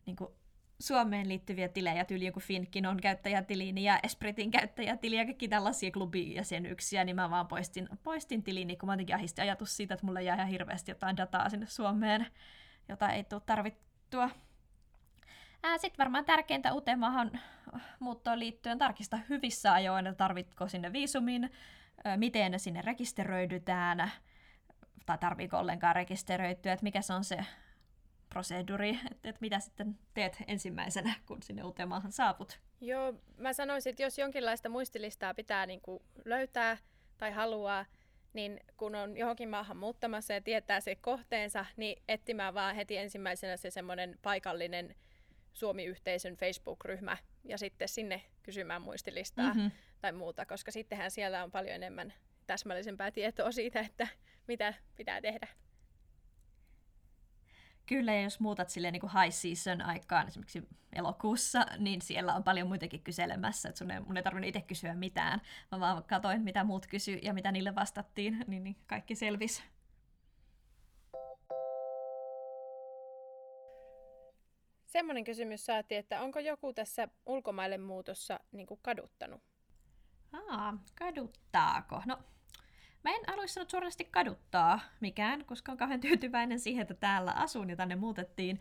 niin 0.07 0.17
kuin 0.17 0.31
Suomeen 0.81 1.29
liittyviä 1.29 1.69
tilejä, 1.69 2.05
tyyli 2.05 2.27
joku 2.27 2.41
Finkinon 2.41 3.01
käyttäjätiliin 3.01 3.75
niin 3.75 3.85
ja 3.85 4.01
Espritin 4.03 4.51
käyttäjätili 4.51 5.17
ja 5.17 5.25
kaikki 5.25 5.49
tällaisia 5.49 5.91
klubijäsenyksiä, 5.91 7.05
niin 7.05 7.17
mä 7.17 7.31
vaan 7.31 7.49
poistin, 7.49 7.89
poistin 8.03 8.43
tilini, 8.43 8.77
kun 8.77 8.87
mä 8.87 8.93
jotenkin 8.93 9.15
ahisti 9.15 9.41
ajatus 9.41 9.77
siitä, 9.77 9.95
että 9.95 10.07
mulle 10.07 10.23
jää 10.23 10.35
ihan 10.37 10.49
hirveästi 10.49 10.91
jotain 10.91 11.17
dataa 11.17 11.49
sinne 11.49 11.67
Suomeen, 11.67 12.27
jota 12.89 13.09
ei 13.09 13.25
tule 13.25 13.43
tarvittua. 13.47 14.31
Sitten 15.77 15.99
varmaan 15.99 16.25
tärkeintä 16.25 16.73
uuteen 16.73 16.99
maahan 16.99 17.41
muuttoon 17.99 18.39
liittyen 18.39 18.79
tarkistaa 18.79 19.21
hyvissä 19.29 19.73
ajoin, 19.73 20.07
että 20.07 20.19
tarvitko 20.19 20.69
sinne 20.69 20.93
viisumin, 20.93 21.51
miten 22.17 22.61
sinne 22.61 22.83
rekisteröidytään, 22.83 24.11
tai 25.07 25.19
tarviiko 25.19 25.59
ollenkaan 25.59 25.97
rekisteröityä, 25.97 26.73
että 26.73 26.85
mikä 26.85 27.03
se 27.03 27.13
on 27.13 27.25
se 27.25 27.39
proseduri, 28.39 28.99
että, 29.11 29.29
että 29.29 29.41
mitä 29.41 29.61
sitten 29.61 29.99
teet 30.15 30.37
ensimmäisenä, 30.47 31.15
kun 31.27 31.43
sinne 31.43 31.65
uuteen 31.65 31.89
maahan 31.89 32.13
saaput? 32.13 32.61
Joo, 32.81 33.15
mä 33.37 33.53
sanoisin, 33.53 33.91
että 33.91 34.03
jos 34.03 34.19
jonkinlaista 34.19 34.69
muistilistaa 34.69 35.35
pitää 35.35 35.67
niin 35.67 35.81
kuin 35.81 36.03
löytää 36.25 36.77
tai 37.17 37.33
haluaa, 37.33 37.87
niin 38.33 38.61
kun 38.77 38.95
on 38.95 39.17
johonkin 39.17 39.49
maahan 39.49 39.77
muuttamassa 39.77 40.33
ja 40.33 40.41
tietää 40.41 40.81
se 40.81 40.95
kohteensa, 40.95 41.67
niin 41.77 42.03
etsimään 42.09 42.55
vaan 42.55 42.75
heti 42.75 42.97
ensimmäisenä 42.97 43.57
se 43.57 43.71
semmoinen 43.71 44.19
paikallinen 44.23 44.95
Suomi-yhteisön 45.53 46.35
Facebook-ryhmä 46.37 47.17
ja 47.45 47.59
sitten 47.59 47.89
sinne 47.89 48.23
kysymään 48.43 48.83
muistilistaa 48.83 49.55
mm-hmm. 49.55 49.71
tai 50.01 50.13
muuta, 50.13 50.47
koska 50.47 50.71
sittenhän 50.71 51.11
siellä 51.11 51.45
on 51.45 51.51
paljon 51.51 51.75
enemmän 51.75 52.13
täsmällisempää 52.47 53.11
tietoa 53.11 53.53
siitä, 53.53 53.81
että 53.81 54.09
mitä 54.47 54.75
pitää 54.97 55.21
tehdä. 55.21 55.49
Kyllä, 57.89 58.15
ja 58.15 58.23
jos 58.23 58.41
muutat 58.41 58.69
silleen 58.69 58.93
niin 58.93 59.01
kuin 59.01 59.13
high 59.23 59.35
season 59.35 59.83
aikaan, 59.83 60.29
esimerkiksi 60.29 60.69
elokuussa, 60.93 61.67
niin 61.79 62.03
siellä 62.03 62.35
on 62.35 62.45
paljon 62.45 62.69
muitakin 62.69 63.03
kyselemässä, 63.03 63.69
että 63.69 63.79
sun 63.79 63.91
ei, 63.91 64.01
mun 64.01 64.17
ei 64.17 64.23
tarvinnut 64.23 64.49
itse 64.49 64.61
kysyä 64.61 64.95
mitään. 64.95 65.41
Mä 65.73 65.81
vaan 65.81 66.05
katsoin, 66.05 66.43
mitä 66.43 66.65
muut 66.65 66.87
kysy 66.87 67.19
ja 67.23 67.35
mitä 67.35 67.53
niille 67.53 67.75
vastattiin, 67.75 68.39
niin, 68.49 68.65
niin 68.65 68.77
kaikki 68.87 69.15
selvisi. 69.15 69.63
Semmoinen 74.87 75.25
kysymys 75.25 75.67
saatiin, 75.67 75.99
että 75.99 76.21
onko 76.21 76.39
joku 76.39 76.73
tässä 76.73 77.09
ulkomaille 77.27 77.79
muutossa 77.79 78.41
niin 78.53 78.67
kuin 78.67 78.81
kaduttanut? 78.83 79.43
Aa, 80.33 80.79
kaduttaako? 80.99 82.03
No, 82.07 82.19
Mä 83.05 83.11
en 83.11 83.31
aluksi 83.31 83.55
sanonut 83.55 83.71
suorasti 83.71 84.05
kaduttaa 84.05 84.81
mikään, 85.01 85.45
koska 85.45 85.73
on 85.73 85.79
kauhean 85.79 86.01
tyytyväinen 86.01 86.61
siihen, 86.61 86.83
että 86.83 86.95
täällä 86.95 87.33
asun 87.33 87.71
ja 87.71 87.77
tänne 87.77 87.97
muutettiin. 87.97 88.61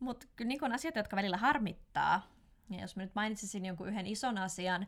Mutta 0.00 0.26
kyllä 0.36 0.48
niin 0.48 0.64
on 0.64 0.72
asiat, 0.72 0.96
jotka 0.96 1.16
välillä 1.16 1.36
harmittaa. 1.36 2.26
Ja 2.70 2.80
jos 2.80 2.96
mä 2.96 3.02
nyt 3.02 3.14
mainitsisin 3.14 3.64
jonkun 3.64 3.88
yhden 3.88 4.06
ison 4.06 4.38
asian, 4.38 4.86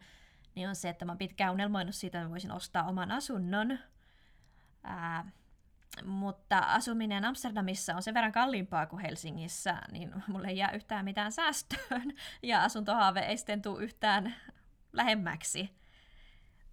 niin 0.54 0.68
on 0.68 0.76
se, 0.76 0.88
että 0.88 1.04
mä 1.04 1.12
oon 1.12 1.18
pitkään 1.18 1.52
unelmoinut 1.52 1.94
siitä, 1.94 2.18
että 2.18 2.26
mä 2.26 2.30
voisin 2.30 2.52
ostaa 2.52 2.88
oman 2.88 3.10
asunnon. 3.10 3.78
Ää, 4.84 5.30
mutta 6.04 6.58
asuminen 6.58 7.24
Amsterdamissa 7.24 7.94
on 7.94 8.02
sen 8.02 8.14
verran 8.14 8.32
kalliimpaa 8.32 8.86
kuin 8.86 9.02
Helsingissä, 9.02 9.82
niin 9.92 10.12
mulle 10.28 10.48
ei 10.48 10.56
jää 10.56 10.70
yhtään 10.70 11.04
mitään 11.04 11.32
säästöön. 11.32 12.12
Ja 12.42 12.62
asuntohaave 12.62 13.20
ei 13.20 13.36
sitten 13.36 13.62
tule 13.62 13.84
yhtään 13.84 14.34
lähemmäksi. 14.92 15.70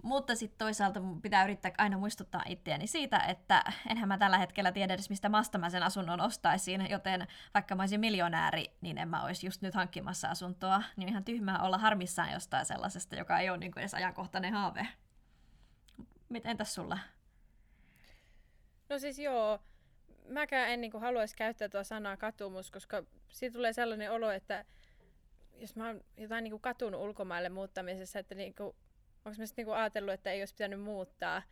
Mutta 0.08 0.36
sitten 0.36 0.58
toisaalta 0.58 1.02
pitää 1.22 1.44
yrittää 1.44 1.72
aina 1.78 1.98
muistuttaa 1.98 2.44
itseäni 2.46 2.88
siitä, 2.88 3.20
että 3.20 3.64
enhän 3.90 4.08
mä 4.08 4.18
tällä 4.18 4.38
hetkellä 4.38 4.72
tiedä 4.72 4.94
edes, 4.94 5.10
mistä 5.10 5.30
maasta 5.30 5.58
mä 5.58 5.70
sen 5.70 5.84
asunnon 5.84 6.22
ostaisin, 6.22 6.90
joten 6.90 7.28
vaikka 7.54 7.76
mä 7.76 7.82
olisin 7.82 8.00
miljonääri, 8.00 8.66
niin 8.82 8.98
en 8.98 9.10
mä 9.10 9.24
olisi 9.24 9.48
just 9.48 9.62
nyt 9.62 9.74
hankkimassa 9.74 10.30
asuntoa. 10.30 10.84
Niin 10.96 11.10
ihan 11.10 11.24
tyhmää 11.24 11.60
olla 11.60 11.78
harmissaan 11.78 12.32
jostain 12.32 12.66
sellaisesta, 12.66 13.16
joka 13.16 13.40
ei 13.40 13.50
ole 13.50 13.58
niin 13.58 13.80
edes 13.80 13.94
ajankohtainen 13.94 14.54
haave. 14.54 14.88
Miten 16.30 16.58
tässä 16.58 16.74
sulla? 16.74 17.00
No 18.90 19.00
siis 19.00 19.20
joo, 19.20 19.60
mäkään 20.30 20.70
en 20.70 20.82
niin 20.82 21.02
haluaisi 21.02 21.36
käyttää 21.36 21.70
tuota 21.70 21.84
sanaa 21.84 22.18
katumus, 22.18 22.72
koska 22.72 23.04
siitä 23.30 23.54
tulee 23.54 23.74
sellainen 23.74 24.12
olo, 24.12 24.32
että 24.32 24.66
jos 25.58 25.76
mä 25.76 25.88
oon 25.88 26.02
jotain 26.18 26.44
niin 26.44 26.60
katunut 26.60 27.02
ulkomaille 27.02 27.50
muuttamisessa, 27.50 28.20
että 28.20 28.36
niin 28.36 28.54
onko 29.27 29.39
mä 29.39 29.46
sitten 29.46 29.63
niinku 29.63 29.72
ajatellut, 29.72 30.13
että 30.13 30.31
ei 30.31 30.41
olisi 30.41 30.53
pitänyt 30.53 30.81
muuttaa, 30.81 31.43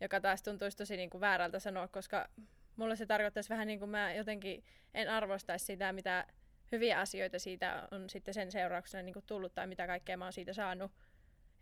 joka 0.00 0.20
taas 0.20 0.42
tuntuisi 0.42 0.76
tosi 0.76 0.96
niinku 0.96 1.20
väärältä 1.20 1.58
sanoa, 1.58 1.88
koska 1.88 2.28
mulle 2.76 2.96
se 2.96 3.06
tarkoittaisi 3.06 3.48
vähän 3.48 3.66
niin 3.66 3.78
kuin 3.78 3.90
mä 3.90 4.14
jotenkin 4.14 4.64
en 4.94 5.10
arvostaisi 5.10 5.64
sitä, 5.64 5.92
mitä 5.92 6.26
hyviä 6.72 7.00
asioita 7.00 7.38
siitä 7.38 7.88
on 7.90 8.10
sitten 8.10 8.34
sen 8.34 8.52
seurauksena 8.52 9.02
niin 9.02 9.12
kuin 9.12 9.24
tullut 9.26 9.54
tai 9.54 9.66
mitä 9.66 9.86
kaikkea 9.86 10.16
mä 10.16 10.24
oon 10.24 10.32
siitä 10.32 10.52
saanut. 10.52 10.92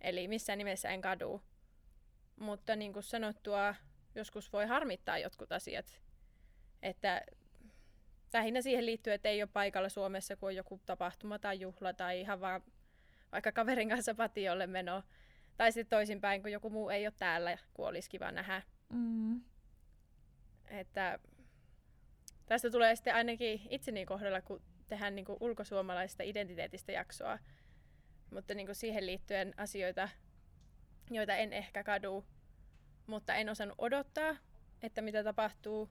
Eli 0.01 0.29
missään 0.29 0.59
nimessä 0.59 0.89
en 0.91 1.01
kadu. 1.01 1.43
Mutta 2.37 2.77
niin 2.77 2.93
kuin 2.93 3.03
sanottua, 3.03 3.75
joskus 4.15 4.53
voi 4.53 4.67
harmittaa 4.67 5.19
jotkut 5.19 5.53
asiat. 5.53 6.01
Että 6.83 7.23
lähinnä 8.33 8.63
siihen 8.63 8.87
liittyy, 8.87 9.13
että 9.13 9.29
ei 9.29 9.43
ole 9.43 9.51
paikalla 9.53 9.89
Suomessa, 9.89 10.37
kun 10.37 10.49
on 10.49 10.57
joku 10.57 10.81
tapahtuma 10.87 11.39
tai 11.39 11.61
juhla 11.61 11.93
tai 11.93 12.21
ihan 12.21 12.41
vaan 12.41 12.63
vaikka 13.33 13.53
kaverin 13.53 13.89
kanssa 13.89 14.15
patiolle 14.15 14.67
meno. 14.67 15.03
Tai 15.63 15.73
sitten 15.73 15.97
toisinpäin, 15.97 16.43
kun 16.43 16.53
joku 16.53 16.71
muu 16.71 16.91
ei 16.91 17.07
ole 17.07 17.15
täällä, 17.19 17.59
kun 17.75 17.89
olisi 17.89 18.11
kiva 18.11 18.33
nähdä. 18.33 18.63
Mm. 18.89 19.41
Että 20.69 21.19
tästä 22.47 22.71
tulee 22.71 22.97
sitten 22.97 23.15
ainakin 23.15 23.63
itseni 23.71 24.07
kohdalla, 24.07 24.41
kun 24.41 24.63
tehdään 24.89 25.15
niin 25.15 25.25
kuin 25.25 25.37
ulkosuomalaisesta 25.41 26.23
identiteetistä 26.23 26.93
jaksoa, 26.93 27.39
mutta 28.31 28.55
niin 28.55 28.67
kuin 28.67 28.77
siihen 28.77 29.07
liittyen 29.07 29.55
asioita, 29.57 30.09
joita 31.11 31.37
en 31.37 31.53
ehkä 31.53 31.85
kadu, 31.85 32.25
mutta 33.07 33.35
en 33.35 33.49
osannut 33.49 33.79
odottaa, 33.79 34.37
että 34.83 35.03
mitä 35.03 35.25
tapahtuu. 35.25 35.91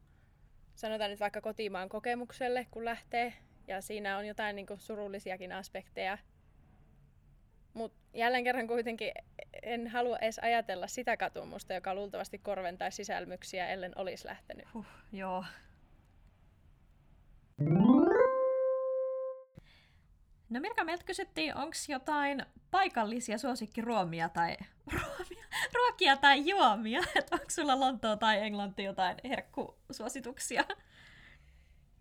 Sanotaan 0.75 1.09
nyt 1.09 1.19
vaikka 1.19 1.41
kotimaan 1.41 1.89
kokemukselle, 1.89 2.67
kun 2.71 2.85
lähtee, 2.85 3.33
ja 3.67 3.81
siinä 3.81 4.17
on 4.17 4.25
jotain 4.25 4.55
niin 4.55 4.67
kuin 4.67 4.79
surullisiakin 4.79 5.51
aspekteja. 5.51 6.17
Mutta 7.73 7.97
jälleen 8.13 8.43
kerran 8.43 8.67
kuitenkin 8.67 9.11
en 9.63 9.87
halua 9.87 10.17
edes 10.17 10.39
ajatella 10.39 10.87
sitä 10.87 11.17
katumusta, 11.17 11.73
joka 11.73 11.95
luultavasti 11.95 12.37
korventaisi 12.37 12.95
sisälmyksiä, 12.95 13.67
ellen 13.67 13.91
olisi 13.95 14.27
lähtenyt. 14.27 14.73
Huh, 14.73 14.85
joo. 15.11 15.45
No 20.49 20.59
Mirka, 20.59 20.83
meiltä 20.83 21.03
kysyttiin, 21.03 21.55
onko 21.55 21.75
jotain 21.87 22.45
paikallisia 22.71 23.37
suosikkiruomia 23.37 24.29
tai 24.29 24.57
ruomia, 24.93 25.45
ruokia 25.73 26.17
tai 26.17 26.49
juomia? 26.49 27.01
Että 27.15 27.35
onko 27.35 27.49
sulla 27.49 27.79
Lontoa 27.79 28.17
tai 28.17 28.39
Englanti 28.39 28.83
jotain 28.83 29.17
herkkusuosituksia? 29.23 30.63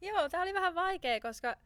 Joo, 0.01 0.29
tämä 0.29 0.43
oli 0.43 0.55
vähän 0.55 0.75
vaikea, 0.75 1.21
koska 1.21 1.57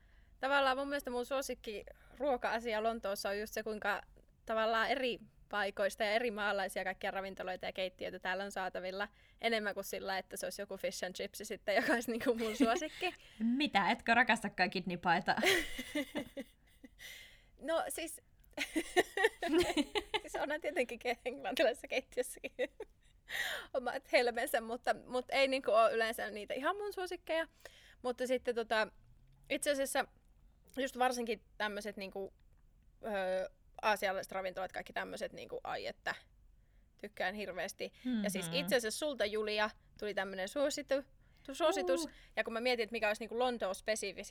tavallaan 0.41 0.77
mun 0.77 0.89
mielestä 0.89 1.11
mun 1.11 1.27
suosikki 1.27 1.85
ruoka-asia 2.19 2.83
Lontoossa 2.83 3.29
on 3.29 3.41
just 3.41 3.55
se, 3.55 3.63
kuinka 3.63 4.03
tavallaan 4.47 4.89
eri 4.89 5.21
paikoista 5.49 6.05
ja 6.05 6.11
eri 6.11 6.31
maalaisia 6.31 6.85
kaikkia 6.85 7.11
ravintoloita 7.11 7.67
ja 7.67 7.73
keittiöitä 7.73 8.19
täällä 8.19 8.45
on 8.45 8.53
saatavilla 8.53 9.09
enemmän 9.41 9.75
kuin 9.75 9.85
sillä, 9.85 10.19
että 10.19 10.37
se 10.37 10.47
olisi 10.47 10.63
joku 10.63 10.77
fish 10.77 11.05
and 11.05 11.15
chips 11.15 11.41
sitten, 11.43 11.75
joka 11.81 11.93
olisi 11.93 12.11
niin 12.11 12.25
kuin 12.25 12.39
mun 12.39 12.57
suosikki. 12.57 13.15
Mitä, 13.39 13.91
etkö 13.91 14.15
rakastakaan 14.15 14.71
kidneypaita? 14.71 15.37
no 17.69 17.85
siis, 17.89 18.21
siis 20.21 20.37
onhan 20.41 20.61
tietenkin 20.61 21.01
englantilaisessa 21.25 21.89
keittiössäkin 21.89 22.71
omat 23.75 24.13
helmensä, 24.13 24.61
mutta, 24.61 24.95
mutta 25.07 25.33
ei 25.33 25.49
niin 25.49 25.71
ole 25.71 25.93
yleensä 25.93 26.31
niitä 26.31 26.55
ihan 26.55 26.77
mun 26.77 26.93
suosikkeja. 26.93 27.47
Mutta 28.03 28.27
sitten 28.27 28.55
tota, 28.55 28.89
itse 29.51 29.71
asiassa 29.71 30.05
just 30.83 30.99
varsinkin 30.99 31.43
tämmöiset 31.57 31.97
niinku, 31.97 32.33
öö, 33.05 33.49
aasialaiset 33.83 34.33
ravintolat, 34.33 34.73
kaikki 34.73 34.93
tämmöiset, 34.93 35.33
niinku, 35.33 35.61
ai 35.65 35.87
että 35.87 36.15
tykkään 37.01 37.35
hirveästi. 37.35 37.93
Mm-hmm. 38.05 38.25
Ja 38.25 38.31
siis 38.31 38.45
mm-hmm. 38.45 38.61
itse 38.61 38.77
asiassa 38.77 38.99
sulta 38.99 39.27
Julia 39.27 39.71
tuli 39.99 40.15
tämmöinen 40.15 40.49
suositu, 40.49 40.95
suositus, 41.53 42.05
uh. 42.05 42.11
ja 42.37 42.45
kun 42.45 42.53
mä 42.53 42.61
mietin, 42.61 42.83
että 42.83 42.93
mikä 42.93 43.09
olisi 43.09 43.23
niinku 43.23 43.39
Lontoon 43.39 43.75
spesifi 43.75 44.23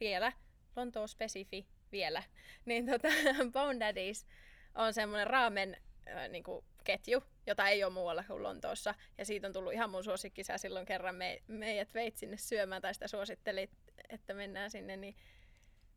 vielä, 0.00 0.32
Lontoon 0.76 1.08
spesifi 1.08 1.66
vielä, 1.92 2.22
niin 2.64 2.86
tota, 2.86 3.08
Bone 3.52 3.80
Daddies 3.80 4.26
on 4.74 4.94
semmoinen 4.94 5.26
raamen 5.26 5.76
äh, 6.08 6.28
niinku, 6.28 6.64
ketju, 6.84 7.22
jota 7.46 7.68
ei 7.68 7.84
ole 7.84 7.92
muualla 7.92 8.24
kuin 8.24 8.42
Lontoossa. 8.42 8.94
Ja 9.18 9.24
siitä 9.24 9.46
on 9.46 9.52
tullut 9.52 9.72
ihan 9.72 9.90
mun 9.90 10.04
suosikki. 10.04 10.44
Sä 10.44 10.58
silloin 10.58 10.86
kerran 10.86 11.14
me, 11.14 11.42
meidät 11.48 11.94
veit 11.94 12.16
sinne 12.16 12.36
syömään 12.36 12.82
tai 12.82 12.94
sitä 12.94 13.08
suosittelit, 13.08 13.70
että 14.08 14.34
mennään 14.34 14.70
sinne. 14.70 14.96
Niin 14.96 15.16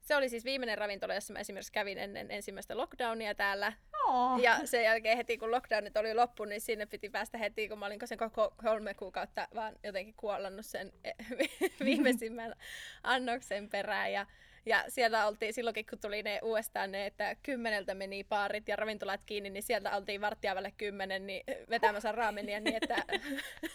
se 0.06 0.16
oli 0.16 0.30
siis 0.30 0.46
viimeinen 0.46 0.78
ravintola, 0.78 1.14
jossa 1.14 1.34
mä 1.34 1.40
esimerkiksi 1.40 1.72
kävin 1.72 1.98
ennen 1.98 2.32
ensimmäistä 2.32 2.78
lockdownia 2.78 3.36
täällä. 3.36 3.74
Oh. 4.08 4.40
Ja 4.40 4.60
sen 4.66 4.84
jälkeen 4.84 5.18
heti 5.18 5.38
kun 5.38 5.52
lockdownit 5.52 5.98
oli 5.98 6.14
loppu, 6.14 6.46
niin 6.46 6.62
sinne 6.62 6.86
piti 6.86 7.10
päästä 7.10 7.38
heti, 7.38 7.70
kun 7.70 7.80
mä 7.80 7.86
olin 7.86 8.00
sen 8.06 8.18
koko 8.18 8.54
kolme 8.64 8.94
kuukautta 8.94 9.48
vaan 9.56 9.76
jotenkin 9.84 10.14
kuollannut 10.18 10.66
sen 10.66 10.94
viimeisimmän 11.86 12.56
annoksen 13.04 13.70
perään. 13.70 14.14
Ja 14.14 14.26
ja 14.68 14.84
siellä 14.88 15.28
oltiin 15.28 15.54
silloinkin, 15.54 15.86
kun 15.86 16.00
tuli 16.00 16.24
ne 16.24 16.40
uudestaan 16.44 16.92
ne, 16.92 17.06
että 17.06 17.36
kymmeneltä 17.44 17.94
meni 17.94 18.24
paarit 18.24 18.68
ja 18.68 18.76
ravintolat 18.76 19.22
kiinni, 19.26 19.50
niin 19.50 19.64
sieltä 19.64 19.98
oltiin 19.98 20.22
varttiavalle 20.22 20.74
kymmenen 20.78 21.28
niin 21.28 21.44
vetämässä 21.70 22.12
raamenia 22.12 22.60
niin, 22.60 22.76
että 22.76 23.04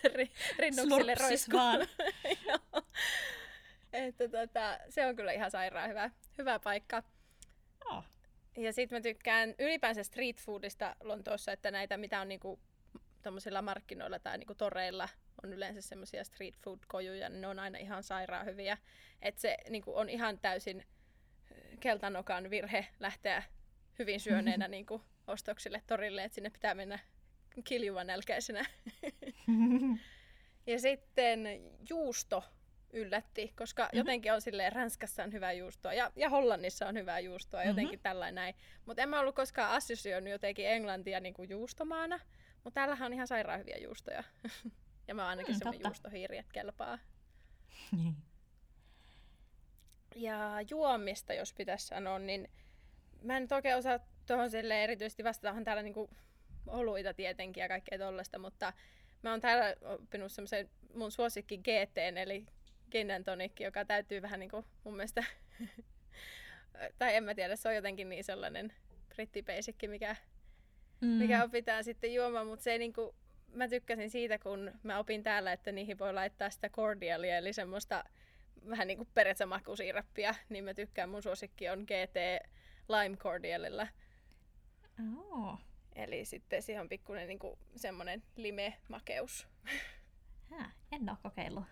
rinnuksille 0.58 1.14
roiskuu. 1.14 1.58
vaan. 1.58 1.88
Että 3.92 4.28
tota, 4.28 4.78
se 4.88 5.06
on 5.06 5.16
kyllä 5.16 5.32
ihan 5.32 5.50
sairaan 5.50 5.90
hyvä, 5.90 6.10
hyvä 6.38 6.58
paikka. 6.58 7.02
Oh. 7.90 8.04
Ja 8.56 8.72
sitten 8.72 8.96
mä 8.96 9.02
tykkään 9.02 9.54
ylipäänsä 9.58 10.02
street 10.02 10.40
foodista 10.40 10.96
Lontoossa, 11.00 11.52
että 11.52 11.70
näitä 11.70 11.96
mitä 11.96 12.20
on 12.20 12.28
niinku 12.28 12.60
markkinoilla 13.62 14.18
tai 14.18 14.38
niinku 14.38 14.54
toreilla 14.54 15.08
on 15.44 15.52
yleensä 15.52 15.80
semmoisia 15.80 16.24
street 16.24 16.54
food 16.58 16.78
kojuja, 16.88 17.28
niin 17.28 17.40
ne 17.40 17.46
on 17.46 17.58
aina 17.58 17.78
ihan 17.78 18.02
sairaan 18.02 18.46
hyviä. 18.46 18.78
Että 19.22 19.40
se 19.40 19.56
niin 19.68 19.82
kuin, 19.82 19.96
on 19.96 20.08
ihan 20.08 20.38
täysin 20.38 20.84
keltanokan 21.80 22.50
virhe 22.50 22.86
lähteä 23.00 23.42
hyvin 23.98 24.20
syöneenä 24.20 24.68
niin 24.78 24.86
kuin, 24.86 25.02
ostoksille 25.26 25.82
torille, 25.86 26.24
että 26.24 26.34
sinne 26.34 26.50
pitää 26.50 26.74
mennä 26.74 26.98
kiljuvan 27.64 28.06
nälkäisenä. 28.06 28.66
ja 30.66 30.78
sitten 30.78 31.40
juusto 31.90 32.44
yllätti, 32.92 33.52
koska 33.56 33.82
mm-hmm. 33.82 33.98
jotenkin 33.98 34.32
on 34.32 34.40
silleen, 34.40 34.72
Ranskassa 34.72 35.22
on 35.22 35.32
hyvää 35.32 35.52
juustoa 35.52 35.92
ja, 35.92 36.12
ja 36.16 36.28
Hollannissa 36.28 36.86
on 36.86 36.96
hyvää 36.96 37.20
juustoa, 37.20 37.64
jotenkin 37.64 37.98
mm-hmm. 37.98 38.02
tällainen 38.02 38.34
näin. 38.34 38.54
Mutta 38.86 39.02
en 39.02 39.08
mä 39.08 39.20
ollut 39.20 39.34
koskaan 39.34 39.70
assosioinut 39.70 40.30
jotenkin 40.30 40.68
Englantia 40.68 41.20
niin 41.20 41.34
kuin 41.34 41.50
juustomaana, 41.50 42.20
mutta 42.64 42.74
täällähän 42.74 43.06
on 43.06 43.12
ihan 43.12 43.26
sairaan 43.26 43.60
hyviä 43.60 43.76
juustoja. 43.76 44.24
Ja 45.08 45.14
mä 45.14 45.22
oon 45.22 45.30
ainakin 45.30 45.54
mm, 45.54 45.58
semmoinen 45.58 45.80
juustohiiri, 45.84 46.38
että 46.38 46.52
kelpaa. 46.52 46.98
Niin. 47.92 48.16
Ja 50.16 50.56
juomista, 50.70 51.34
jos 51.34 51.54
pitäisi 51.54 51.86
sanoa, 51.86 52.18
niin 52.18 52.50
mä 53.22 53.36
en 53.36 53.42
nyt 53.42 53.52
oikein 53.52 53.76
osaa 53.76 53.98
tuohon 54.26 54.50
sille 54.50 54.84
erityisesti 54.84 55.24
vastata. 55.24 55.64
täällä 55.64 55.82
niinku 55.82 56.10
oluita 56.66 57.14
tietenkin 57.14 57.60
ja 57.60 57.68
kaikkea 57.68 57.98
tollasta, 57.98 58.38
mutta 58.38 58.72
mä 59.22 59.30
oon 59.30 59.40
täällä 59.40 59.76
oppinut 59.82 60.32
semmoisen 60.32 60.70
mun 60.94 61.10
suosikki 61.10 61.58
GT, 61.58 61.98
eli 62.16 62.46
Gin 62.90 63.08
Tonic, 63.24 63.60
joka 63.60 63.84
täytyy 63.84 64.22
vähän 64.22 64.40
niinku 64.40 64.64
mun 64.84 64.96
mielestä, 64.96 65.24
tai 66.98 67.14
en 67.14 67.24
mä 67.24 67.34
tiedä, 67.34 67.56
se 67.56 67.68
on 67.68 67.74
jotenkin 67.74 68.08
niin 68.08 68.24
sellainen 68.24 68.72
brittipeisikki, 69.14 69.88
mikä, 69.88 70.16
mm. 71.00 71.08
mikä 71.08 71.44
opitaan 71.44 71.84
sitten 71.84 72.14
juomaan, 72.14 72.46
mutta 72.46 72.62
se 72.62 72.72
ei 72.72 72.78
niinku, 72.78 73.14
mä 73.52 73.68
tykkäsin 73.68 74.10
siitä, 74.10 74.38
kun 74.38 74.72
mä 74.82 74.98
opin 74.98 75.22
täällä, 75.22 75.52
että 75.52 75.72
niihin 75.72 75.98
voi 75.98 76.14
laittaa 76.14 76.50
sitä 76.50 76.68
cordialia, 76.68 77.38
eli 77.38 77.52
semmoista 77.52 78.04
vähän 78.68 78.86
niin 78.86 78.98
kuin 78.98 79.08
peretsämakusiirappia, 79.14 80.34
niin 80.48 80.64
mä 80.64 80.74
tykkään, 80.74 81.08
mun 81.08 81.22
suosikki 81.22 81.68
on 81.68 81.78
GT 81.80 82.46
Lime 82.88 83.16
Cordialilla. 83.16 83.86
Oh. 85.16 85.58
Eli 85.96 86.24
sitten 86.24 86.62
siihen 86.62 86.80
on 86.80 86.88
pikkuinen 86.88 87.28
niin 87.28 87.38
kuin 87.38 87.58
semmoinen 87.76 88.22
lime-makeus. 88.36 89.46
Hää, 90.50 90.72
en 90.92 91.08
ole 91.08 91.18
kokeillut. 91.22 91.64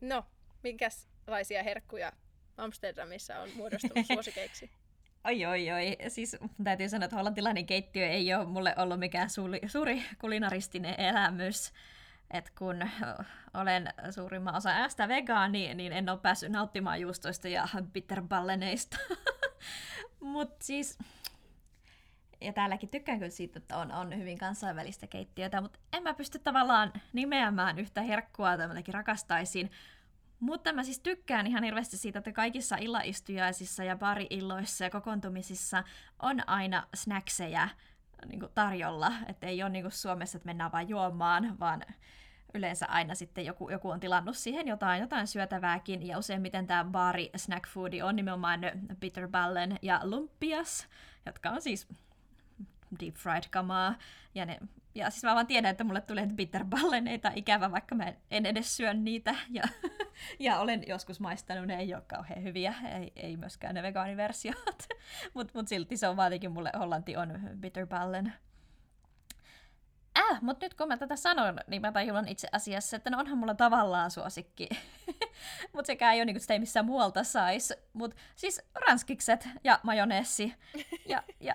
No, 0.00 0.24
minkälaisia 0.64 1.62
herkkuja 1.62 2.12
Amsterdamissa 2.56 3.38
on 3.38 3.48
muodostunut 3.56 4.06
suosikeiksi? 4.12 4.70
Oi, 5.24 5.46
oi, 5.46 5.70
oi. 5.70 5.96
Siis 6.08 6.36
täytyy 6.64 6.88
sanoa, 6.88 7.04
että 7.04 7.16
hollantilainen 7.16 7.66
keittiö 7.66 8.08
ei 8.08 8.34
ole 8.34 8.44
mulle 8.44 8.74
ollut 8.76 8.98
mikään 8.98 9.30
suuri, 9.30 9.60
suuri 9.66 10.02
kulinaristinen 10.20 11.00
elämys. 11.00 11.72
Et 12.30 12.50
kun 12.58 12.90
olen 13.54 13.88
suurimman 14.10 14.54
osa 14.54 14.70
äästä 14.70 15.08
vegaani, 15.08 15.74
niin 15.74 15.92
en 15.92 16.08
ole 16.08 16.18
päässyt 16.18 16.52
nauttimaan 16.52 17.00
juustoista 17.00 17.48
ja 17.48 17.68
bitterballeneista. 17.92 18.96
Mutta 20.20 20.64
siis, 20.64 20.98
ja 22.40 22.52
täälläkin 22.52 22.88
tykkään 22.88 23.18
kyllä 23.18 23.30
siitä, 23.30 23.58
että 23.58 23.76
on, 23.76 23.92
on 23.92 24.18
hyvin 24.18 24.38
kansainvälistä 24.38 25.06
keittiötä, 25.06 25.60
mutta 25.60 25.78
en 25.92 26.02
mä 26.02 26.14
pysty 26.14 26.38
tavallaan 26.38 26.92
nimeämään 27.12 27.78
yhtä 27.78 28.02
herkkua, 28.02 28.52
jota 28.52 28.92
rakastaisin. 28.92 29.70
Mutta 30.40 30.72
mä 30.72 30.84
siis 30.84 31.00
tykkään 31.00 31.46
ihan 31.46 31.64
hirveästi 31.64 31.96
siitä, 31.96 32.18
että 32.18 32.32
kaikissa 32.32 32.76
illaistujaisissa 32.76 33.84
ja 33.84 33.96
bari-illoissa 33.96 34.84
ja 34.84 34.90
kokoontumisissa 34.90 35.84
on 36.22 36.48
aina 36.48 36.86
snackseja 36.94 37.68
niin 38.26 38.40
tarjolla. 38.54 39.12
Että 39.26 39.46
ei 39.46 39.62
ole 39.62 39.70
niin 39.70 39.82
kuin 39.84 39.92
Suomessa, 39.92 40.38
että 40.38 40.46
mennään 40.46 40.72
vain 40.72 40.88
juomaan, 40.88 41.58
vaan 41.60 41.82
yleensä 42.54 42.86
aina 42.86 43.14
sitten 43.14 43.44
joku, 43.44 43.70
joku 43.70 43.90
on 43.90 44.00
tilannut 44.00 44.36
siihen 44.36 44.68
jotain, 44.68 45.00
jotain 45.00 45.26
syötävääkin. 45.26 46.06
Ja 46.06 46.18
useimmiten 46.18 46.66
tämä 46.66 46.84
baari 46.84 47.30
snack 47.36 47.68
foodi 47.68 48.02
on 48.02 48.16
nimenomaan 48.16 48.60
Peter 49.00 49.28
Ballen 49.28 49.78
ja 49.82 50.00
Lumpias, 50.02 50.88
jotka 51.26 51.50
on 51.50 51.62
siis 51.62 51.88
deep 53.00 53.14
fried 53.14 53.44
kamaa. 53.50 53.94
Ja, 54.34 54.46
ne, 54.46 54.58
ja 54.94 55.10
siis 55.10 55.24
mä 55.24 55.34
vaan 55.34 55.46
tiedän, 55.46 55.70
että 55.70 55.84
mulle 55.84 56.00
tulee 56.00 56.26
bitterballeneita 56.34 57.32
ikävä, 57.34 57.70
vaikka 57.70 57.94
mä 57.94 58.12
en 58.30 58.46
edes 58.46 58.76
syö 58.76 58.94
niitä. 58.94 59.34
Ja 59.50 59.62
ja 60.38 60.58
olen 60.58 60.84
joskus 60.86 61.20
maistanut, 61.20 61.66
ne 61.66 61.78
ei 61.78 61.94
ole 61.94 62.02
kauhean 62.06 62.42
hyviä, 62.42 62.74
ei, 63.00 63.12
ei 63.16 63.36
myöskään 63.36 63.74
ne 63.74 63.82
vegaaniversiot, 63.82 64.88
mutta 65.34 65.58
mut 65.58 65.68
silti 65.68 65.96
se 65.96 66.08
on 66.08 66.16
vaatikin 66.16 66.52
mulle, 66.52 66.70
Hollanti 66.78 67.16
on 67.16 67.40
bitterballen. 67.60 68.32
Äh, 70.18 70.42
mutta 70.42 70.66
nyt 70.66 70.74
kun 70.74 70.88
mä 70.88 70.96
tätä 70.96 71.16
sanon, 71.16 71.58
niin 71.66 71.82
mä 71.82 71.92
tajuan 71.92 72.28
itse 72.28 72.48
asiassa, 72.52 72.96
että 72.96 73.10
no 73.10 73.18
onhan 73.18 73.38
mulla 73.38 73.54
tavallaan 73.54 74.10
suosikki. 74.10 74.68
mutta 75.74 75.86
sekään 75.86 76.14
ei 76.14 76.18
ole 76.18 76.24
niin 76.24 76.34
kuin 76.34 76.40
sitä 76.40 76.54
ei 76.54 76.60
missään 76.60 76.86
muualta 76.86 77.24
saisi. 77.24 77.74
Mutta 77.92 78.16
siis 78.36 78.62
ranskikset 78.88 79.48
ja 79.64 79.80
majoneessi. 79.82 80.54
Ja, 81.06 81.22
ja 81.40 81.54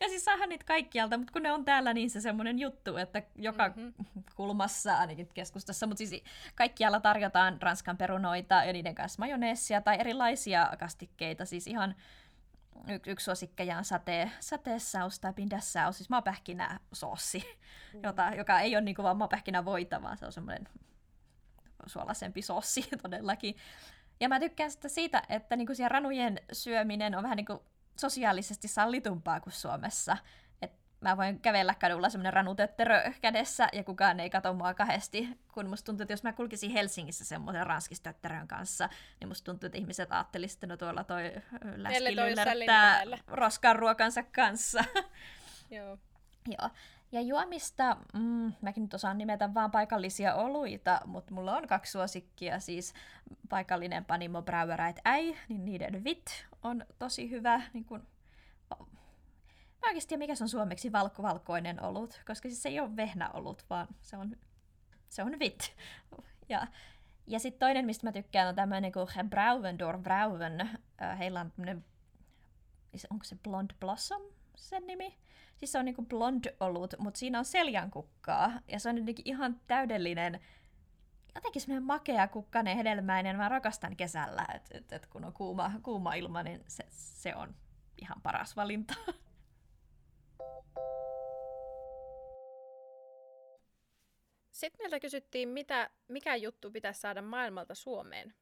ja 0.00 0.08
siis 0.08 0.24
saahan 0.24 0.48
niitä 0.48 0.64
kaikkialta, 0.64 1.18
mutta 1.18 1.32
kun 1.32 1.42
ne 1.42 1.52
on 1.52 1.64
täällä 1.64 1.94
niin 1.94 2.10
se 2.10 2.20
semmoinen 2.20 2.58
juttu, 2.58 2.96
että 2.96 3.22
joka 3.36 3.68
mm-hmm. 3.68 3.92
kulmassa, 4.34 4.96
ainakin 4.96 5.28
keskustassa, 5.34 5.86
mutta 5.86 5.98
siis 5.98 6.22
kaikkialla 6.54 7.00
tarjotaan 7.00 7.62
ranskan 7.62 7.96
perunoita 7.96 8.54
ja 8.64 8.72
niiden 8.72 8.94
kanssa 8.94 9.22
majoneessia 9.22 9.80
tai 9.80 9.96
erilaisia 10.00 10.70
kastikkeita, 10.78 11.44
siis 11.44 11.66
ihan 11.66 11.94
y- 12.88 13.10
yksi 13.10 13.24
suosikkeja 13.24 13.78
on 13.78 13.84
sate, 13.84 14.30
sateessaus 14.40 15.20
tai 15.20 15.32
pindassaus, 15.32 15.96
siis 15.96 16.10
maapähkinä 16.10 16.80
soossi, 16.92 17.44
mm. 17.94 18.00
jota, 18.02 18.30
joka 18.36 18.60
ei 18.60 18.76
ole 18.76 18.84
niinku 18.84 19.02
vaan 19.02 19.16
maapähkinä 19.16 19.64
voita, 19.64 20.02
vaan 20.02 20.18
se 20.18 20.26
on 20.26 20.32
semmoinen 20.32 20.68
suolaisempi 21.86 22.42
sossi 22.42 22.88
todellakin. 23.02 23.56
Ja 24.20 24.28
mä 24.28 24.40
tykkään 24.40 24.70
sitä 24.70 24.88
siitä, 24.88 25.22
että 25.28 25.56
niinku 25.56 25.74
siellä 25.74 25.88
ranujen 25.88 26.40
syöminen 26.52 27.14
on 27.14 27.22
vähän 27.22 27.36
niinku 27.36 27.62
sosiaalisesti 28.00 28.68
sallitumpaa 28.68 29.40
kuin 29.40 29.52
Suomessa. 29.52 30.16
Et 30.62 30.72
mä 31.00 31.16
voin 31.16 31.40
kävellä 31.40 31.74
kadulla 31.74 32.08
semmoinen 32.08 32.32
ranutötterö 32.32 33.12
kädessä 33.20 33.68
ja 33.72 33.84
kukaan 33.84 34.20
ei 34.20 34.30
katso 34.30 34.54
mua 34.54 34.74
kahdesti, 34.74 35.28
kun 35.54 35.68
musta 35.68 35.86
tuntuu, 35.86 36.02
että 36.02 36.12
jos 36.12 36.22
mä 36.22 36.32
kulkisin 36.32 36.70
Helsingissä 36.70 37.24
semmoisen 37.24 37.66
ranskistötterön 37.66 38.48
kanssa, 38.48 38.88
niin 39.20 39.28
musta 39.28 39.44
tuntuu, 39.44 39.66
että 39.66 39.78
ihmiset 39.78 40.12
ajattelisivat, 40.12 40.56
että 40.56 40.66
no 40.66 40.76
tuolla 40.76 41.04
toi 41.04 41.32
läski 41.76 42.16
lyllertää 42.16 43.02
roskan 43.26 43.76
ruokansa 43.76 44.22
kanssa. 44.22 44.84
Joo. 45.70 45.98
Joo. 46.46 46.70
Ja 47.12 47.20
juomista, 47.20 47.96
mm, 48.14 48.52
mäkin 48.60 48.82
nyt 48.82 48.94
osaan 48.94 49.18
nimetä 49.18 49.54
vaan 49.54 49.70
paikallisia 49.70 50.34
oluita, 50.34 51.00
mutta 51.06 51.34
mulla 51.34 51.56
on 51.56 51.66
kaksi 51.66 51.92
suosikkia, 51.92 52.60
siis 52.60 52.94
paikallinen 53.48 54.04
Panimo 54.04 54.42
Brauereit 54.42 54.96
Äi, 55.04 55.36
niin 55.48 55.64
niiden 55.64 56.04
vit 56.04 56.46
on 56.62 56.84
tosi 56.98 57.30
hyvä. 57.30 57.62
Niin 57.72 57.84
kun, 57.84 58.06
mä 59.82 59.86
oikeasti 59.86 60.08
tiedä, 60.08 60.18
mikä 60.18 60.34
se 60.34 60.44
on 60.44 60.48
suomeksi 60.48 60.92
valko-valkoinen 60.92 61.82
olut, 61.82 62.22
koska 62.26 62.48
siis 62.48 62.62
se 62.62 62.68
ei 62.68 62.80
ole 62.80 62.96
vehnäolut, 62.96 63.64
vaan 63.70 63.88
se 64.02 64.16
on, 64.16 64.36
se 65.08 65.22
on 65.22 65.38
vit. 65.38 65.76
Ja, 66.48 66.66
ja 67.26 67.38
sitten 67.38 67.58
toinen, 67.58 67.86
mistä 67.86 68.06
mä 68.06 68.12
tykkään, 68.12 68.48
on 68.48 68.54
tämmöinen 68.54 68.92
kuin 68.92 69.08
Brauvendor 69.30 69.98
Brauven. 69.98 70.78
Heillä 71.18 71.40
on 71.40 71.50
tämmöinen, 71.50 71.84
onko 73.10 73.24
se 73.24 73.36
Blond 73.36 73.70
Blossom 73.80 74.22
sen 74.56 74.86
nimi? 74.86 75.18
Siis 75.56 75.72
se 75.72 75.78
on 75.78 75.84
niinku 75.84 76.02
blond-olut, 76.02 76.94
mutta 76.98 77.18
siinä 77.18 77.38
on 77.38 77.44
seljankukkaa. 77.44 78.52
Ja 78.68 78.80
se 78.80 78.88
on 78.88 78.98
jotenkin 78.98 79.28
ihan 79.28 79.60
täydellinen, 79.66 80.40
jotenkin 81.38 81.62
semmoinen 81.62 81.86
makea, 81.86 82.28
kukkainen, 82.28 82.76
hedelmäinen. 82.76 83.36
Mä 83.36 83.48
rakastan 83.48 83.96
kesällä, 83.96 84.46
että 84.54 84.78
et, 84.78 84.92
et 84.92 85.06
kun 85.06 85.24
on 85.24 85.32
kuuma, 85.32 85.72
kuuma 85.82 86.14
ilma, 86.14 86.42
niin 86.42 86.64
se, 86.68 86.84
se 86.90 87.36
on 87.36 87.54
ihan 88.02 88.22
paras 88.22 88.56
valinta. 88.56 88.94
Sitten 94.52 94.78
meiltä 94.78 95.00
kysyttiin, 95.00 95.48
mitä, 95.48 95.90
mikä 96.08 96.36
juttu 96.36 96.70
pitäisi 96.70 97.00
saada 97.00 97.22
maailmalta 97.22 97.74
Suomeen. 97.74 98.34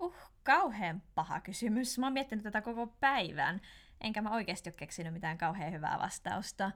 Uh, 0.00 0.16
kauhean 0.42 1.02
paha 1.14 1.40
kysymys. 1.40 1.98
Mä 1.98 2.06
oon 2.06 2.12
miettinyt 2.12 2.42
tätä 2.42 2.62
koko 2.62 2.86
päivän 2.86 3.60
enkä 4.02 4.22
mä 4.22 4.34
oikeasti 4.34 4.70
ole 4.70 4.74
keksinyt 4.76 5.12
mitään 5.12 5.38
kauhean 5.38 5.72
hyvää 5.72 5.98
vastausta. 5.98 6.70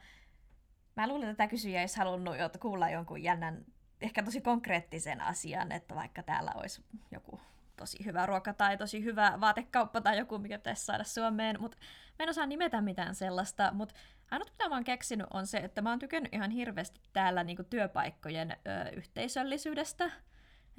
Mä 0.97 1.09
luulen, 1.09 1.29
että 1.29 1.37
tämä 1.37 1.49
kysyjä 1.49 1.81
olisi 1.81 1.99
halunnut 1.99 2.37
kuulla 2.61 2.91
jonkun 2.91 3.23
jännän, 3.23 3.65
ehkä 4.01 4.23
tosi 4.23 4.41
konkreettisen 4.41 5.21
asian, 5.21 5.73
että 5.73 5.95
vaikka 5.95 6.23
täällä 6.23 6.53
olisi 6.55 6.85
joku 7.11 7.41
tosi 7.77 8.05
hyvä 8.05 8.27
ruoka 8.27 8.53
tai 8.53 8.77
tosi 8.77 9.05
hyvä 9.05 9.39
vaatekauppa 9.41 10.01
tai 10.01 10.19
joku, 10.19 10.39
mikä 10.39 10.59
pitäisi 10.59 10.85
saada 10.85 11.05
Suomeen, 11.05 11.61
mutta 11.61 11.79
mä 12.19 12.23
en 12.23 12.29
osaa 12.29 12.47
nimetä 12.47 12.81
mitään 12.81 13.15
sellaista, 13.15 13.71
mutta 13.73 13.95
ainut 14.31 14.51
mitä 14.51 14.69
mä 14.69 14.75
oon 14.75 14.85
keksinyt 14.85 15.27
on 15.33 15.47
se, 15.47 15.59
että 15.59 15.83
mä 15.83 15.91
oon 15.91 15.99
tykännyt 15.99 16.35
ihan 16.35 16.51
hirveästi 16.51 17.01
täällä 17.13 17.45
niinku 17.45 17.65
työpaikkojen 17.65 18.51
ö, 18.51 18.91
yhteisöllisyydestä. 18.97 20.11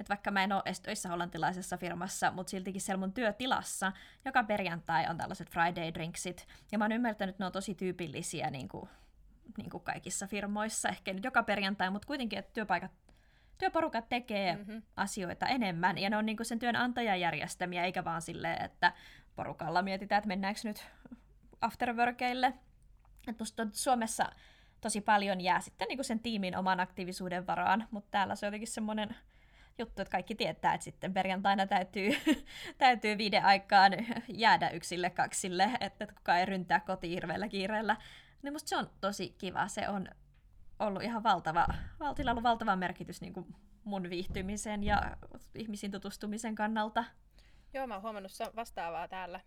Että 0.00 0.08
vaikka 0.08 0.30
mä 0.30 0.44
en 0.44 0.52
ole 0.52 0.62
edes 0.66 0.80
töissä 0.80 1.08
hollantilaisessa 1.08 1.76
firmassa, 1.76 2.30
mutta 2.30 2.50
siltikin 2.50 2.80
siellä 2.80 3.00
mun 3.00 3.12
työtilassa 3.12 3.92
joka 4.24 4.44
perjantai 4.44 5.06
on 5.10 5.18
tällaiset 5.18 5.50
Friday 5.50 5.94
drinksit. 5.94 6.46
Ja 6.72 6.78
mä 6.78 6.84
oon 6.84 6.92
ymmärtänyt, 6.92 7.34
että 7.34 7.42
ne 7.42 7.46
on 7.46 7.52
tosi 7.52 7.74
tyypillisiä 7.74 8.50
niin 8.50 8.68
kuin, 8.68 8.88
niin 9.56 9.70
kuin 9.70 9.82
kaikissa 9.82 10.26
firmoissa. 10.26 10.88
Ehkä 10.88 11.12
nyt 11.12 11.24
joka 11.24 11.42
perjantai, 11.42 11.90
mutta 11.90 12.06
kuitenkin, 12.06 12.38
että 12.38 12.52
työpaikat 12.52 12.90
työporukat 13.58 14.08
tekee 14.08 14.56
mm-hmm. 14.56 14.82
asioita 14.96 15.46
enemmän, 15.46 15.98
ja 15.98 16.10
ne 16.10 16.16
on 16.16 16.26
niin 16.26 16.36
kuin 16.36 16.46
sen 16.46 16.58
työnantajan 16.58 17.20
järjestämiä, 17.20 17.84
eikä 17.84 18.04
vaan 18.04 18.22
silleen, 18.22 18.64
että 18.64 18.92
porukalla 19.36 19.82
mietitään, 19.82 20.18
että 20.18 20.28
mennäänkö 20.28 20.60
nyt 20.64 20.86
afterworkeille. 21.60 22.46
Että 23.28 23.42
musta 23.42 23.66
Suomessa 23.72 24.30
tosi 24.80 25.00
paljon 25.00 25.40
jää 25.40 25.60
sitten 25.60 25.88
niin 25.88 25.98
kuin 25.98 26.04
sen 26.04 26.20
tiimin 26.20 26.56
oman 26.56 26.80
aktiivisuuden 26.80 27.46
varaan, 27.46 27.88
mutta 27.90 28.10
täällä 28.10 28.36
se 28.36 28.46
on 28.46 28.48
jotenkin 28.48 28.68
semmoinen 28.68 29.16
juttu, 29.78 30.02
että 30.02 30.12
kaikki 30.12 30.34
tietää, 30.34 30.74
että 30.74 30.84
sitten 30.84 31.14
perjantaina 31.14 31.66
täytyy, 31.66 32.10
täytyy 32.78 33.18
viiden 33.18 33.44
aikaan 33.44 33.92
jäädä 34.28 34.70
yksille 34.70 35.10
kaksille, 35.10 35.70
että 35.80 36.06
kukaan 36.06 36.38
ei 36.38 36.46
ryntää 36.46 36.80
kotiin 36.80 37.14
hirveällä 37.14 37.48
kiireellä. 37.48 37.96
Niin 38.42 38.52
musta 38.52 38.68
se 38.68 38.76
on 38.76 38.90
tosi 39.00 39.34
kiva. 39.38 39.68
Se 39.68 39.88
on 39.88 40.08
ollut 40.78 41.02
ihan 41.02 41.22
valtava, 41.22 41.66
valtilla 42.00 42.30
ollut 42.30 42.42
valtava 42.42 42.76
merkitys 42.76 43.20
niin 43.20 43.32
kuin 43.32 43.54
mun 43.84 44.10
viihtymisen 44.10 44.84
ja 44.84 45.16
ihmisiin 45.54 45.92
tutustumisen 45.92 46.54
kannalta. 46.54 47.04
Joo, 47.74 47.86
mä 47.86 47.94
oon 47.94 48.02
huomannut 48.02 48.32
vastaavaa 48.56 49.08
täällä. 49.08 49.40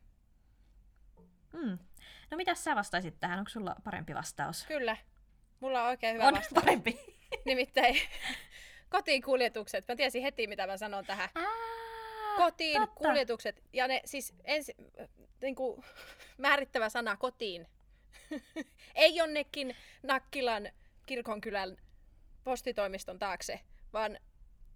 Mm. 1.53 1.77
No 2.31 2.37
mitä 2.37 2.55
sä 2.55 2.75
vastaisit 2.75 3.19
tähän? 3.19 3.39
Onko 3.39 3.49
sulla 3.49 3.75
parempi 3.83 4.15
vastaus? 4.15 4.65
Kyllä. 4.65 4.97
Mulla 5.59 5.81
on 5.83 5.87
oikein 5.87 6.13
hyvä 6.15 6.27
on 6.27 6.33
vastaus. 6.33 6.63
parempi. 6.63 6.99
Nimittäin 7.45 7.95
kotiin 8.89 9.21
kuljetukset. 9.21 9.87
Mä 9.87 9.95
tiesin 9.95 10.21
heti, 10.21 10.47
mitä 10.47 10.67
mä 10.67 10.77
sanon 10.77 11.05
tähän. 11.05 11.29
Aa, 11.35 12.37
kotiin 12.37 12.81
totta. 12.81 12.95
kuljetukset. 13.07 13.63
Ja 13.73 13.87
ne 13.87 14.01
siis 14.05 14.33
ensi, 14.43 14.75
niin 15.41 15.55
kuin, 15.55 15.83
määrittävä 16.37 16.89
sana 16.89 17.17
kotiin. 17.17 17.67
Ei 18.95 19.15
jonnekin 19.15 19.75
Nakkilan 20.03 20.69
kirkonkylän 21.11 21.77
postitoimiston 22.43 23.19
taakse, 23.19 23.59
vaan 23.93 24.17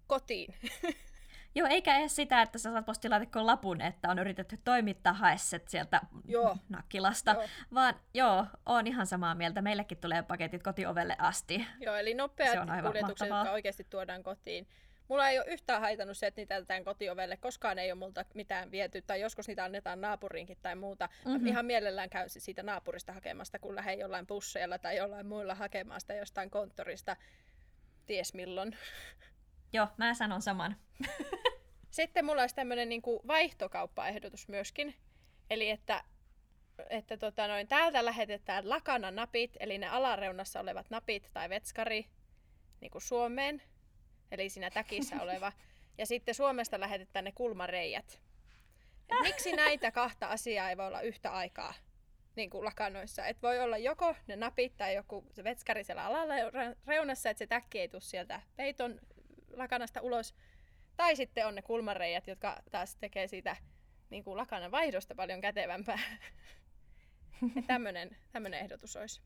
kotiin. 0.06 0.54
Joo, 1.54 1.68
eikä 1.68 1.98
edes 1.98 2.16
sitä, 2.16 2.42
että 2.42 2.58
sä 2.58 2.70
saat 2.70 2.84
postilaatikkoon 2.86 3.46
lapun, 3.46 3.80
että 3.80 4.10
on 4.10 4.18
yritetty 4.18 4.58
toimittaa 4.64 5.12
haesset 5.12 5.68
sieltä 5.68 6.00
joo. 6.24 6.56
Nakkilasta, 6.68 7.30
joo. 7.30 7.44
vaan 7.74 7.94
joo, 8.14 8.46
on 8.66 8.86
ihan 8.86 9.06
samaa 9.06 9.34
mieltä. 9.34 9.62
Meillekin 9.62 9.98
tulee 9.98 10.22
paketit 10.22 10.62
kotiovelle 10.62 11.16
asti. 11.18 11.66
Joo, 11.80 11.96
eli 11.96 12.14
nopeat 12.14 12.58
kuljetukset, 12.86 13.28
jotka 13.28 13.52
oikeasti 13.52 13.86
tuodaan 13.90 14.22
kotiin. 14.22 14.68
Mulla 15.08 15.28
ei 15.28 15.38
ole 15.38 15.46
yhtään 15.46 15.80
haitannut 15.80 16.18
se, 16.18 16.26
että 16.26 16.40
niitä 16.40 16.54
jätetään 16.54 16.84
kotiovelle. 16.84 17.36
Koskaan 17.36 17.78
ei 17.78 17.92
ole 17.92 17.98
multa 17.98 18.24
mitään 18.34 18.70
viety, 18.70 19.02
tai 19.02 19.20
joskus 19.20 19.48
niitä 19.48 19.64
annetaan 19.64 20.00
naapuriinkin 20.00 20.58
tai 20.62 20.76
muuta. 20.76 21.08
Mm-hmm. 21.24 21.46
Ihan 21.46 21.66
mielellään 21.66 22.10
käyn 22.10 22.30
siitä 22.30 22.62
naapurista 22.62 23.12
hakemasta, 23.12 23.58
kun 23.58 23.74
lähden 23.74 23.98
jollain 23.98 24.26
busseilla 24.26 24.78
tai 24.78 24.96
jollain 24.96 25.26
muilla 25.26 25.54
hakemaan 25.54 26.00
sitä 26.00 26.14
jostain 26.14 26.50
konttorista. 26.50 27.16
Ties 28.06 28.34
milloin. 28.34 28.76
Joo, 29.72 29.88
mä 29.96 30.14
sanon 30.14 30.42
saman. 30.42 30.76
Sitten 31.90 32.24
mulla 32.24 32.40
olisi 32.40 32.54
tämmöinen 32.54 32.88
niin 32.88 33.02
vaihtokauppaehdotus 33.26 34.48
myöskin. 34.48 34.94
Eli 35.50 35.70
että, 35.70 36.04
että 36.90 37.16
tota 37.16 37.48
noin, 37.48 37.68
täältä 37.68 38.04
lähetetään 38.04 38.68
lakana-napit, 38.68 39.56
eli 39.60 39.78
ne 39.78 39.88
alareunassa 39.88 40.60
olevat 40.60 40.90
napit 40.90 41.30
tai 41.32 41.48
vetskari 41.48 42.06
niin 42.80 42.90
kuin 42.90 43.02
Suomeen, 43.02 43.62
eli 44.30 44.48
siinä 44.48 44.70
täkissä 44.70 45.16
oleva. 45.22 45.52
Ja 45.98 46.06
sitten 46.06 46.34
Suomesta 46.34 46.80
lähetetään 46.80 47.24
ne 47.24 47.32
kulmareijät. 47.32 48.20
Et 49.08 49.16
miksi 49.22 49.52
näitä 49.52 49.90
kahta 49.90 50.26
asiaa 50.26 50.70
ei 50.70 50.76
voi 50.76 50.86
olla 50.86 51.00
yhtä 51.00 51.30
aikaa 51.30 51.74
niin 52.36 52.50
kuin 52.50 52.64
lakanoissa? 52.64 53.26
Et 53.26 53.42
voi 53.42 53.60
olla 53.60 53.78
joko 53.78 54.14
ne 54.26 54.36
napit 54.36 54.76
tai 54.76 54.94
joku 54.94 55.24
se 55.32 55.44
vetskari 55.44 55.84
siellä 55.84 56.04
alareunassa, 56.04 57.30
että 57.30 57.38
se 57.38 57.46
täkki 57.46 57.80
ei 57.80 57.88
tule 57.88 58.00
sieltä 58.00 58.40
peiton 58.56 59.00
lakanasta 59.52 60.00
ulos. 60.00 60.34
Tai 60.96 61.16
sitten 61.16 61.46
on 61.46 61.54
ne 61.54 61.62
kulmareijät, 61.62 62.26
jotka 62.26 62.62
taas 62.70 62.96
tekee 62.96 63.26
siitä 63.26 63.56
niin 64.10 64.24
kuin 64.24 64.36
lakanan 64.36 64.70
vaihdosta 64.70 65.14
paljon 65.14 65.40
kätevämpää. 65.40 65.98
tämmöinen 67.66 68.60
ehdotus 68.60 68.96
olisi. 68.96 69.20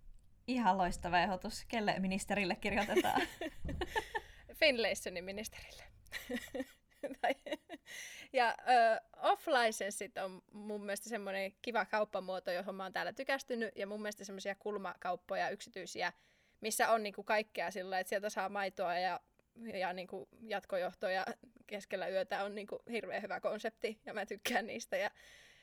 Ihan 0.47 0.79
loistava 0.79 1.19
ehdotus. 1.19 1.65
Kelle 1.69 1.99
ministerille 1.99 2.57
kirjoitetaan? 2.57 3.23
Finlaysonin 4.61 5.25
ministerille. 5.25 5.83
ja 8.33 8.55
ö, 8.61 9.01
off-licenssit 9.17 10.19
on 10.19 10.43
mun 10.53 10.85
mielestä 10.85 11.09
semmoinen 11.09 11.53
kiva 11.63 11.85
kauppamuoto, 11.85 12.51
johon 12.51 12.75
mä 12.75 12.83
oon 12.83 12.93
täällä 12.93 13.13
tykästynyt, 13.13 13.77
ja 13.77 13.87
mun 13.87 14.03
mielestä 14.03 14.25
semmoisia 14.25 14.55
kulmakauppoja 14.55 15.51
yksityisiä, 15.51 16.13
missä 16.61 16.91
on 16.91 17.03
niinku 17.03 17.23
kaikkea 17.23 17.71
sillä, 17.71 17.99
että 17.99 18.09
sieltä 18.09 18.31
saa 18.31 18.49
maitoa 18.49 18.99
ja, 18.99 19.21
ja 19.75 19.93
niinku 19.93 20.29
jatkojohtoja 20.41 21.27
keskellä 21.67 22.09
yötä 22.09 22.45
on 22.45 22.55
niinku 22.55 22.83
hirveän 22.91 23.23
hyvä 23.23 23.41
konsepti, 23.41 24.01
ja 24.07 24.15
mä 24.15 24.27
tykkään 24.27 24.67
niistä, 24.67 24.97
ja 24.97 25.11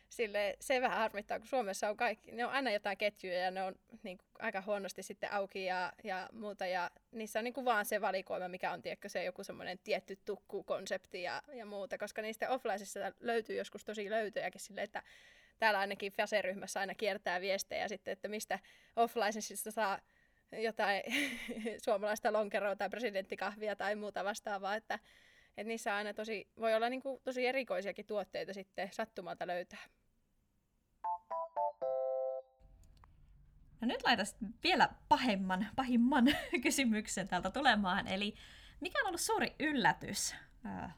sille, 0.09 0.57
se 0.59 0.81
vähän 0.81 0.97
harmittaa, 0.97 1.39
kun 1.39 1.47
Suomessa 1.47 1.89
on 1.89 1.97
kaikki, 1.97 2.31
ne 2.31 2.45
on 2.45 2.51
aina 2.51 2.71
jotain 2.71 2.97
ketjuja 2.97 3.39
ja 3.39 3.51
ne 3.51 3.63
on 3.63 3.75
niin 4.03 4.17
kuin, 4.17 4.27
aika 4.39 4.63
huonosti 4.65 5.03
sitten 5.03 5.33
auki 5.33 5.65
ja, 5.65 5.93
ja 6.03 6.29
muuta. 6.31 6.65
Ja 6.65 6.91
niissä 7.11 7.39
on 7.39 7.43
niin 7.43 7.53
kuin, 7.53 7.65
vaan 7.65 7.85
se 7.85 8.01
valikoima, 8.01 8.47
mikä 8.47 8.71
on 8.71 8.81
tiedätkö, 8.81 9.09
se 9.09 9.23
joku 9.23 9.43
semmoinen 9.43 9.79
tietty 9.83 10.19
tukkukonsepti 10.25 11.23
ja, 11.23 11.41
ja 11.53 11.65
muuta, 11.65 11.97
koska 11.97 12.21
niistä 12.21 12.49
offlineissa 12.49 12.99
löytyy 13.19 13.57
joskus 13.57 13.85
tosi 13.85 14.09
löytöjäkin 14.09 14.61
sille, 14.61 14.81
että 14.81 15.03
täällä 15.59 15.79
ainakin 15.79 16.11
Fase-ryhmässä 16.11 16.79
aina 16.79 16.95
kiertää 16.95 17.41
viestejä 17.41 17.87
sitten, 17.87 18.11
että 18.11 18.27
mistä 18.27 18.59
offlineissa 18.95 19.71
saa 19.71 19.99
jotain 20.51 21.03
suomalaista 21.85 22.33
lonkeroa 22.33 22.75
tai 22.75 22.89
presidenttikahvia 22.89 23.75
tai 23.75 23.95
muuta 23.95 24.23
vastaavaa, 24.23 24.75
että, 24.75 24.99
että 25.57 25.67
niissä 25.67 25.95
aina 25.95 26.13
tosi, 26.13 26.47
voi 26.59 26.75
olla 26.75 26.89
niin 26.89 27.01
kuin, 27.01 27.21
tosi 27.23 27.45
erikoisiakin 27.45 28.05
tuotteita 28.05 28.53
sitten 28.53 28.89
sattumalta 28.91 29.47
löytää. 29.47 29.79
No 33.81 33.87
nyt 33.87 34.03
laitan 34.03 34.25
vielä 34.63 34.89
pahemman, 35.09 35.67
pahimman 35.75 36.25
kysymyksen 36.63 37.27
täältä 37.27 37.51
tulemaan. 37.51 38.07
Eli 38.07 38.35
mikä 38.79 38.99
on 38.99 39.07
ollut 39.07 39.21
suuri 39.21 39.55
yllätys 39.59 40.35
äh, 40.65 40.95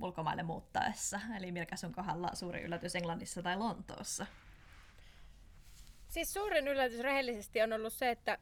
ulkomaille 0.00 0.42
muuttaessa? 0.42 1.20
Eli 1.36 1.52
mikä 1.52 1.76
sun 1.76 1.92
kohdalla 1.92 2.34
suuri 2.34 2.62
yllätys 2.62 2.96
Englannissa 2.96 3.42
tai 3.42 3.56
Lontoossa? 3.56 4.26
Siis 6.08 6.32
suurin 6.32 6.68
yllätys 6.68 7.00
rehellisesti 7.00 7.62
on 7.62 7.72
ollut 7.72 7.92
se, 7.92 8.10
että, 8.10 8.38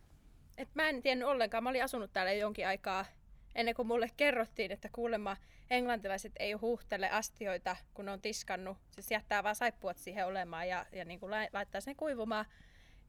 että 0.56 0.72
mä 0.74 0.88
en 0.88 1.02
tiennyt 1.02 1.28
ollenkaan. 1.28 1.62
Mä 1.62 1.70
olin 1.70 1.84
asunut 1.84 2.12
täällä 2.12 2.32
jonkin 2.32 2.66
aikaa 2.66 3.04
ennen 3.58 3.74
kuin 3.74 3.88
mulle 3.88 4.08
kerrottiin, 4.16 4.72
että 4.72 4.88
kuulemma 4.92 5.36
englantilaiset 5.70 6.32
ei 6.38 6.52
huuhtele 6.52 7.10
astioita, 7.10 7.76
kun 7.94 8.08
on 8.08 8.20
tiskannut. 8.20 8.78
Siis 8.90 9.10
jättää 9.10 9.42
vaan 9.42 9.56
saippuat 9.56 9.98
siihen 9.98 10.26
olemaan 10.26 10.68
ja, 10.68 10.86
ja 10.92 11.04
niin 11.04 11.20
kuin 11.20 11.32
laittaa 11.52 11.80
sen 11.80 11.96
kuivumaan. 11.96 12.44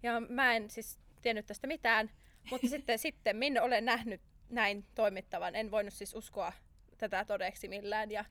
Ja 0.04 0.20
mä 0.20 0.56
en 0.56 0.70
siis 0.70 1.00
tiennyt 1.22 1.46
tästä 1.46 1.68
mitään, 1.68 2.12
mutta 2.52 2.68
sitten, 2.76 3.00
sitten 3.00 3.36
minne 3.36 3.62
olen 3.62 3.86
nähnyt 3.86 4.22
näin 4.50 4.86
toimittavan. 4.96 5.56
En 5.56 5.72
voinut 5.72 5.94
siis 5.94 6.16
uskoa 6.16 6.54
tätä 6.98 7.26
todeksi 7.26 7.68
millään. 7.68 8.12
Ja 8.12 8.26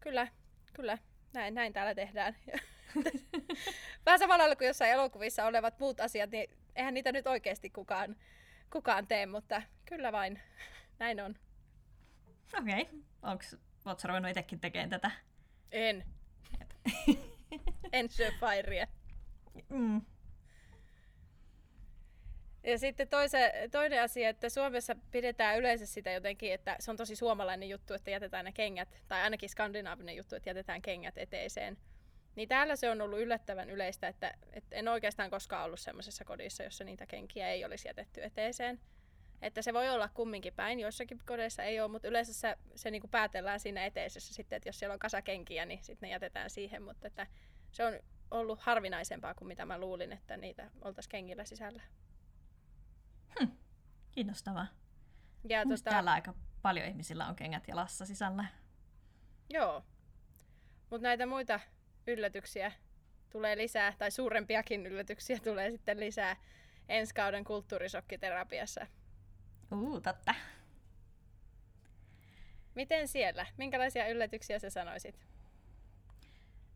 kyllä, 0.00 0.28
kyllä, 0.72 0.98
näin, 1.32 1.54
näin 1.54 1.72
täällä 1.72 1.94
tehdään. 1.94 2.36
Vähän 4.06 4.18
samalla 4.18 4.42
lailla 4.42 4.56
kuin 4.56 4.68
jossain 4.68 4.92
elokuvissa 4.92 5.46
olevat 5.46 5.78
muut 5.78 6.00
asiat, 6.00 6.30
niin 6.30 6.50
eihän 6.76 6.94
niitä 6.94 7.12
nyt 7.12 7.26
oikeasti 7.26 7.70
kukaan, 7.70 8.16
kukaan 8.72 9.06
tee, 9.06 9.26
mutta 9.26 9.62
kyllä 9.84 10.12
vain 10.12 10.40
näin 10.98 11.20
on. 11.20 11.49
Okei. 12.58 12.82
Okay. 12.82 13.00
Onks, 13.22 13.56
ootko 13.86 14.08
ruvennut 14.08 14.30
itsekin 14.30 14.60
tekemään 14.60 14.90
tätä? 14.90 15.10
En. 15.72 16.04
en 17.92 18.08
syö 18.08 18.30
fairia. 18.40 18.86
Mm. 19.68 20.02
Ja 22.64 22.78
sitten 22.78 23.08
toise, 23.08 23.52
toinen 23.70 24.02
asia, 24.02 24.28
että 24.28 24.48
Suomessa 24.48 24.96
pidetään 25.10 25.58
yleensä 25.58 25.86
sitä 25.86 26.10
jotenkin, 26.10 26.52
että 26.52 26.76
se 26.80 26.90
on 26.90 26.96
tosi 26.96 27.16
suomalainen 27.16 27.68
juttu, 27.68 27.94
että 27.94 28.10
jätetään 28.10 28.44
ne 28.44 28.52
kengät, 28.52 29.02
tai 29.08 29.22
ainakin 29.22 29.48
skandinaavinen 29.48 30.16
juttu, 30.16 30.36
että 30.36 30.50
jätetään 30.50 30.82
kengät 30.82 31.18
eteiseen. 31.18 31.76
Niin 32.36 32.48
täällä 32.48 32.76
se 32.76 32.90
on 32.90 33.00
ollut 33.00 33.20
yllättävän 33.20 33.70
yleistä, 33.70 34.08
että, 34.08 34.34
että 34.52 34.76
en 34.76 34.88
oikeastaan 34.88 35.30
koskaan 35.30 35.64
ollut 35.64 35.80
semmoisessa 35.80 36.24
kodissa, 36.24 36.62
jossa 36.62 36.84
niitä 36.84 37.06
kenkiä 37.06 37.48
ei 37.48 37.64
olisi 37.64 37.88
jätetty 37.88 38.24
eteiseen. 38.24 38.80
Että 39.42 39.62
se 39.62 39.72
voi 39.72 39.88
olla 39.90 40.08
kumminkin 40.08 40.52
päin, 40.52 40.80
joissakin 40.80 41.20
kodeissa 41.26 41.62
ei 41.62 41.80
ole, 41.80 41.90
mutta 41.90 42.08
yleensä 42.08 42.32
se, 42.32 42.58
se 42.74 42.90
niin 42.90 43.00
kuin 43.00 43.10
päätellään 43.10 43.60
siinä 43.60 43.86
eteisessä 43.86 44.34
sitten, 44.34 44.56
että 44.56 44.68
jos 44.68 44.78
siellä 44.78 44.92
on 44.92 44.98
kasakenkiä, 44.98 45.66
niin 45.66 45.84
sitten 45.84 46.06
ne 46.06 46.12
jätetään 46.12 46.50
siihen, 46.50 46.82
mutta 46.82 47.06
että 47.06 47.26
se 47.72 47.84
on 47.84 48.00
ollut 48.30 48.60
harvinaisempaa 48.60 49.34
kuin 49.34 49.48
mitä 49.48 49.66
mä 49.66 49.78
luulin, 49.78 50.12
että 50.12 50.36
niitä 50.36 50.70
oltaisiin 50.82 51.10
kengillä 51.10 51.44
sisällä. 51.44 51.82
Hm, 53.40 53.48
kiinnostavaa. 54.12 54.66
Ja 55.48 55.64
tota... 55.64 55.90
Täällä 55.90 56.12
aika 56.12 56.34
paljon 56.62 56.86
ihmisillä 56.86 57.26
on 57.26 57.36
kengät 57.36 57.68
jalassa 57.68 58.06
sisällä. 58.06 58.44
Joo, 59.50 59.84
mutta 60.90 61.02
näitä 61.02 61.26
muita 61.26 61.60
yllätyksiä 62.06 62.72
tulee 63.30 63.56
lisää, 63.56 63.92
tai 63.98 64.10
suurempiakin 64.10 64.86
yllätyksiä 64.86 65.38
tulee 65.44 65.70
sitten 65.70 66.00
lisää 66.00 66.36
ensi 66.88 67.14
kauden 67.14 67.44
kulttuurisokkiterapiassa. 67.44 68.86
Uu, 69.72 70.00
totta. 70.00 70.34
Miten 72.74 73.08
siellä? 73.08 73.46
Minkälaisia 73.56 74.08
yllätyksiä 74.08 74.58
sä 74.58 74.70
sanoisit? 74.70 75.26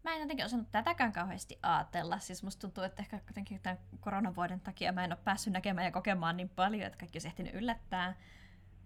Mä 0.04 0.14
en 0.14 0.20
jotenkin 0.20 0.46
osannut 0.46 0.70
tätäkään 0.70 1.12
kauheasti 1.12 1.58
ajatella. 1.62 2.18
Siis 2.18 2.42
musta 2.42 2.60
tuntuu, 2.60 2.84
että 2.84 3.02
ehkä 3.02 3.20
jotenkin 3.26 3.60
tämän 3.60 3.78
koronavuoden 4.00 4.60
takia 4.60 4.92
mä 4.92 5.04
en 5.04 5.12
ole 5.12 5.18
päässyt 5.24 5.52
näkemään 5.52 5.84
ja 5.84 5.92
kokemaan 5.92 6.36
niin 6.36 6.48
paljon, 6.48 6.86
että 6.86 6.98
kaikki 6.98 7.18
on 7.18 7.26
ehtinyt 7.26 7.54
yllättää. 7.54 8.16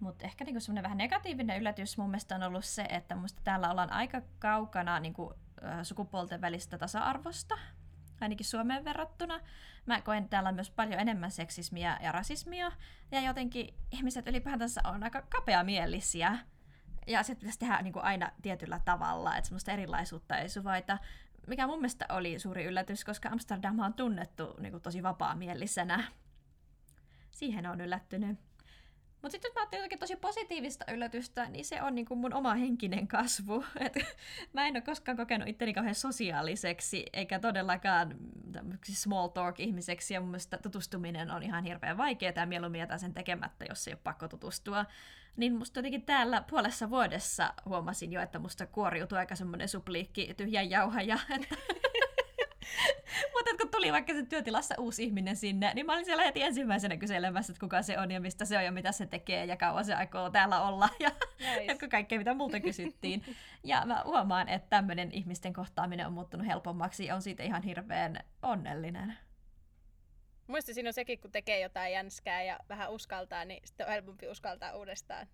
Mutta 0.00 0.24
ehkä 0.24 0.44
niinku 0.44 0.60
semmoinen 0.60 0.82
vähän 0.82 0.98
negatiivinen 0.98 1.58
yllätys 1.58 1.98
mun 1.98 2.10
mielestä 2.10 2.34
on 2.34 2.42
ollut 2.42 2.64
se, 2.64 2.82
että 2.82 3.16
musta 3.16 3.40
täällä 3.44 3.70
ollaan 3.70 3.92
aika 3.92 4.22
kaukana 4.38 5.00
niinku, 5.00 5.34
sukupuolten 5.82 6.40
välistä 6.40 6.78
tasa-arvosta 6.78 7.58
ainakin 8.20 8.46
Suomeen 8.46 8.84
verrattuna. 8.84 9.40
Mä 9.86 10.00
koen 10.00 10.28
täällä 10.28 10.52
myös 10.52 10.70
paljon 10.70 11.00
enemmän 11.00 11.30
seksismiä 11.30 11.98
ja 12.02 12.12
rasismia, 12.12 12.72
ja 13.10 13.20
jotenkin 13.20 13.74
ihmiset 13.92 14.28
ylipäätänsä 14.28 14.80
on 14.84 15.02
aika 15.02 15.22
kapeamielisiä. 15.22 16.38
Ja 17.06 17.22
se 17.22 17.34
pitäisi 17.34 17.58
tehdä 17.58 17.82
niin 17.82 17.92
kuin 17.92 18.04
aina 18.04 18.32
tietyllä 18.42 18.80
tavalla, 18.84 19.36
että 19.36 19.48
semmoista 19.48 19.72
erilaisuutta 19.72 20.38
ei 20.38 20.48
suvaita, 20.48 20.98
mikä 21.46 21.66
mun 21.66 21.78
mielestä 21.78 22.06
oli 22.08 22.38
suuri 22.38 22.64
yllätys, 22.64 23.04
koska 23.04 23.28
Amsterdam 23.28 23.78
on 23.78 23.94
tunnettu 23.94 24.54
niin 24.58 24.72
kuin 24.72 24.82
tosi 24.82 25.02
vapaamielisenä. 25.02 26.04
Siihen 27.30 27.66
on 27.66 27.80
yllättynyt. 27.80 28.47
Mutta 29.22 29.32
sitten 29.32 29.48
jos 29.48 29.54
mä 29.54 29.60
ajattelin 29.60 29.82
jotakin 29.82 29.98
tosi 29.98 30.16
positiivista 30.16 30.92
yllätystä, 30.92 31.48
niin 31.48 31.64
se 31.64 31.82
on 31.82 31.94
niinku 31.94 32.16
mun 32.16 32.34
oma 32.34 32.54
henkinen 32.54 33.08
kasvu. 33.08 33.64
Et 33.80 33.98
mä 34.52 34.66
en 34.66 34.76
ole 34.76 34.80
koskaan 34.80 35.16
kokenut 35.16 35.48
itteni 35.48 35.74
kauhean 35.74 35.94
sosiaaliseksi, 35.94 37.06
eikä 37.12 37.38
todellakaan 37.38 38.16
small 38.84 39.28
talk-ihmiseksi, 39.28 40.14
ja 40.14 40.20
mun 40.20 40.30
mielestä 40.30 40.58
tutustuminen 40.58 41.30
on 41.30 41.42
ihan 41.42 41.64
hirveän 41.64 41.96
vaikeaa, 41.96 42.32
ja 42.36 42.46
mieluummin 42.46 42.78
jätän 42.78 43.00
sen 43.00 43.14
tekemättä, 43.14 43.64
jos 43.68 43.88
ei 43.88 43.94
ole 43.94 44.00
pakko 44.04 44.28
tutustua. 44.28 44.84
Niin 45.36 45.54
musta 45.56 45.78
jotenkin 45.78 46.02
täällä 46.02 46.44
puolessa 46.50 46.90
vuodessa 46.90 47.54
huomasin 47.64 48.12
jo, 48.12 48.22
että 48.22 48.38
musta 48.38 48.66
kuoriutui 48.66 49.18
aika 49.18 49.36
semmoinen 49.36 49.68
supliikki 49.68 50.34
tyhjän 50.36 50.70
jauhaja, 50.70 51.18
että 51.36 51.56
Mutta 53.34 53.50
kun 53.60 53.70
tuli 53.70 53.92
vaikka 53.92 54.12
se 54.12 54.22
työtilassa 54.22 54.74
uusi 54.78 55.04
ihminen 55.04 55.36
sinne, 55.36 55.72
niin 55.74 55.86
mä 55.86 55.92
olin 55.92 56.04
siellä 56.04 56.24
heti 56.24 56.42
ensimmäisenä 56.42 56.96
kyselemässä, 56.96 57.52
että 57.52 57.60
kuka 57.60 57.82
se 57.82 57.98
on 57.98 58.10
ja 58.10 58.20
mistä 58.20 58.44
se 58.44 58.58
on 58.58 58.64
ja 58.64 58.72
mitä 58.72 58.92
se 58.92 59.06
tekee 59.06 59.44
ja 59.44 59.56
kauan 59.56 59.84
se 59.84 59.94
aikoo 59.94 60.30
täällä 60.30 60.62
olla 60.62 60.88
ja 61.00 61.10
nice. 61.40 61.88
kaikkea 61.88 62.18
mitä 62.18 62.34
multa 62.34 62.60
kysyttiin. 62.60 63.36
ja 63.64 63.82
mä 63.86 64.02
huomaan, 64.04 64.48
että 64.48 64.68
tämmöinen 64.70 65.12
ihmisten 65.12 65.52
kohtaaminen 65.52 66.06
on 66.06 66.12
muuttunut 66.12 66.46
helpommaksi 66.46 67.06
ja 67.06 67.14
on 67.14 67.22
siitä 67.22 67.42
ihan 67.42 67.62
hirveän 67.62 68.20
onnellinen. 68.42 69.18
Muista 70.46 70.74
siinä 70.74 70.88
on 70.88 70.92
sekin, 70.92 71.20
kun 71.20 71.32
tekee 71.32 71.60
jotain 71.60 71.92
jänskää 71.92 72.42
ja 72.42 72.58
vähän 72.68 72.90
uskaltaa, 72.90 73.44
niin 73.44 73.62
sitten 73.64 73.86
on 73.86 73.92
helpompi 73.92 74.28
uskaltaa 74.28 74.76
uudestaan. 74.76 75.26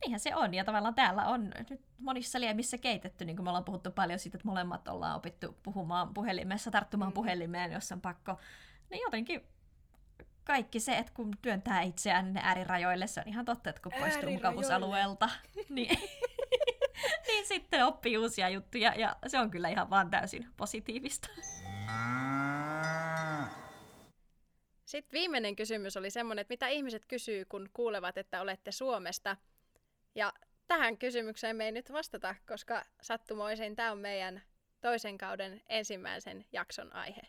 Niinhän 0.00 0.20
se 0.20 0.34
on, 0.34 0.54
ja 0.54 0.64
tavallaan 0.64 0.94
täällä 0.94 1.24
on 1.24 1.50
nyt 1.70 1.80
monissa 1.98 2.40
liemissä 2.40 2.78
keitetty, 2.78 3.24
niin 3.24 3.36
kuin 3.36 3.44
me 3.44 3.50
ollaan 3.50 3.64
puhuttu 3.64 3.90
paljon 3.90 4.18
siitä, 4.18 4.36
että 4.36 4.48
molemmat 4.48 4.88
ollaan 4.88 5.16
opittu 5.16 5.56
puhumaan 5.62 6.14
puhelimessa, 6.14 6.70
tarttumaan 6.70 7.10
mm. 7.10 7.14
puhelimeen, 7.14 7.72
jos 7.72 7.92
on 7.92 8.00
pakko. 8.00 8.38
Niin 8.90 9.02
jotenkin 9.02 9.46
kaikki 10.44 10.80
se, 10.80 10.96
että 10.96 11.12
kun 11.14 11.30
työntää 11.42 11.82
itseään 11.82 12.32
ne 12.32 12.40
äärirajoille, 12.44 13.06
se 13.06 13.20
on 13.20 13.28
ihan 13.28 13.44
totta, 13.44 13.70
että 13.70 13.82
kun 13.82 13.92
poistuu 13.98 14.30
mukavuusalueelta, 14.30 15.30
niin, 15.68 15.98
niin 17.26 17.46
sitten 17.46 17.86
oppii 17.86 18.18
uusia 18.18 18.48
juttuja, 18.48 18.94
ja 18.96 19.16
se 19.26 19.38
on 19.38 19.50
kyllä 19.50 19.68
ihan 19.68 19.90
vaan 19.90 20.10
täysin 20.10 20.46
positiivista. 20.56 21.28
Sitten 24.84 25.18
viimeinen 25.18 25.56
kysymys 25.56 25.96
oli 25.96 26.10
semmoinen, 26.10 26.40
että 26.40 26.52
mitä 26.52 26.68
ihmiset 26.68 27.06
kysyy, 27.06 27.44
kun 27.44 27.70
kuulevat, 27.72 28.18
että 28.18 28.40
olette 28.40 28.72
Suomesta– 28.72 29.36
ja 30.16 30.32
tähän 30.68 30.98
kysymykseen 30.98 31.56
me 31.56 31.64
ei 31.64 31.72
nyt 31.72 31.92
vastata, 31.92 32.34
koska 32.48 32.84
sattumoisin 33.02 33.76
tämä 33.76 33.92
on 33.92 33.98
meidän 33.98 34.42
toisen 34.80 35.18
kauden 35.18 35.62
ensimmäisen 35.68 36.44
jakson 36.52 36.92
aihe. 36.92 37.22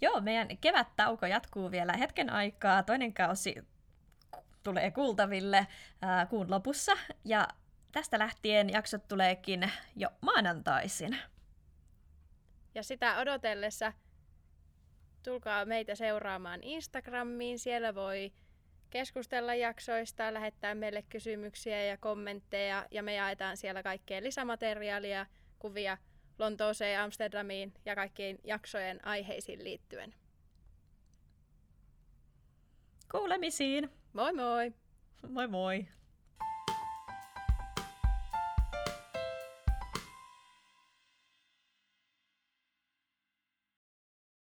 Joo, 0.00 0.20
meidän 0.20 0.58
kevättauko 0.58 1.26
jatkuu 1.26 1.70
vielä 1.70 1.92
hetken 1.92 2.30
aikaa. 2.30 2.82
Toinen 2.82 3.14
kausi 3.14 3.54
tulee 4.62 4.90
kuultaville 4.90 5.66
ää, 6.02 6.26
kuun 6.26 6.50
lopussa. 6.50 6.92
Ja 7.24 7.48
tästä 7.92 8.18
lähtien 8.18 8.70
jaksot 8.70 9.08
tuleekin 9.08 9.72
jo 9.96 10.08
maanantaisin. 10.20 11.18
Ja 12.74 12.82
sitä 12.82 13.18
odotellessa 13.18 13.92
tulkaa 15.22 15.64
meitä 15.64 15.94
seuraamaan 15.94 16.62
Instagramiin. 16.62 17.58
Siellä 17.58 17.94
voi 17.94 18.32
keskustella 18.92 19.54
jaksoista, 19.54 20.34
lähettää 20.34 20.74
meille 20.74 21.02
kysymyksiä 21.02 21.84
ja 21.84 21.96
kommentteja 21.96 22.86
ja 22.90 23.02
me 23.02 23.14
jaetaan 23.14 23.56
siellä 23.56 23.82
kaikkea 23.82 24.22
lisämateriaalia, 24.22 25.26
kuvia 25.58 25.98
Lontooseen, 26.38 27.00
Amsterdamiin 27.00 27.74
ja 27.84 27.94
kaikkiin 27.94 28.38
jaksojen 28.44 29.06
aiheisiin 29.06 29.64
liittyen. 29.64 30.14
Kuulemisiin! 33.12 33.90
Moi 34.12 34.32
moi! 34.32 34.72
Moi 35.28 35.48
moi! 35.48 35.86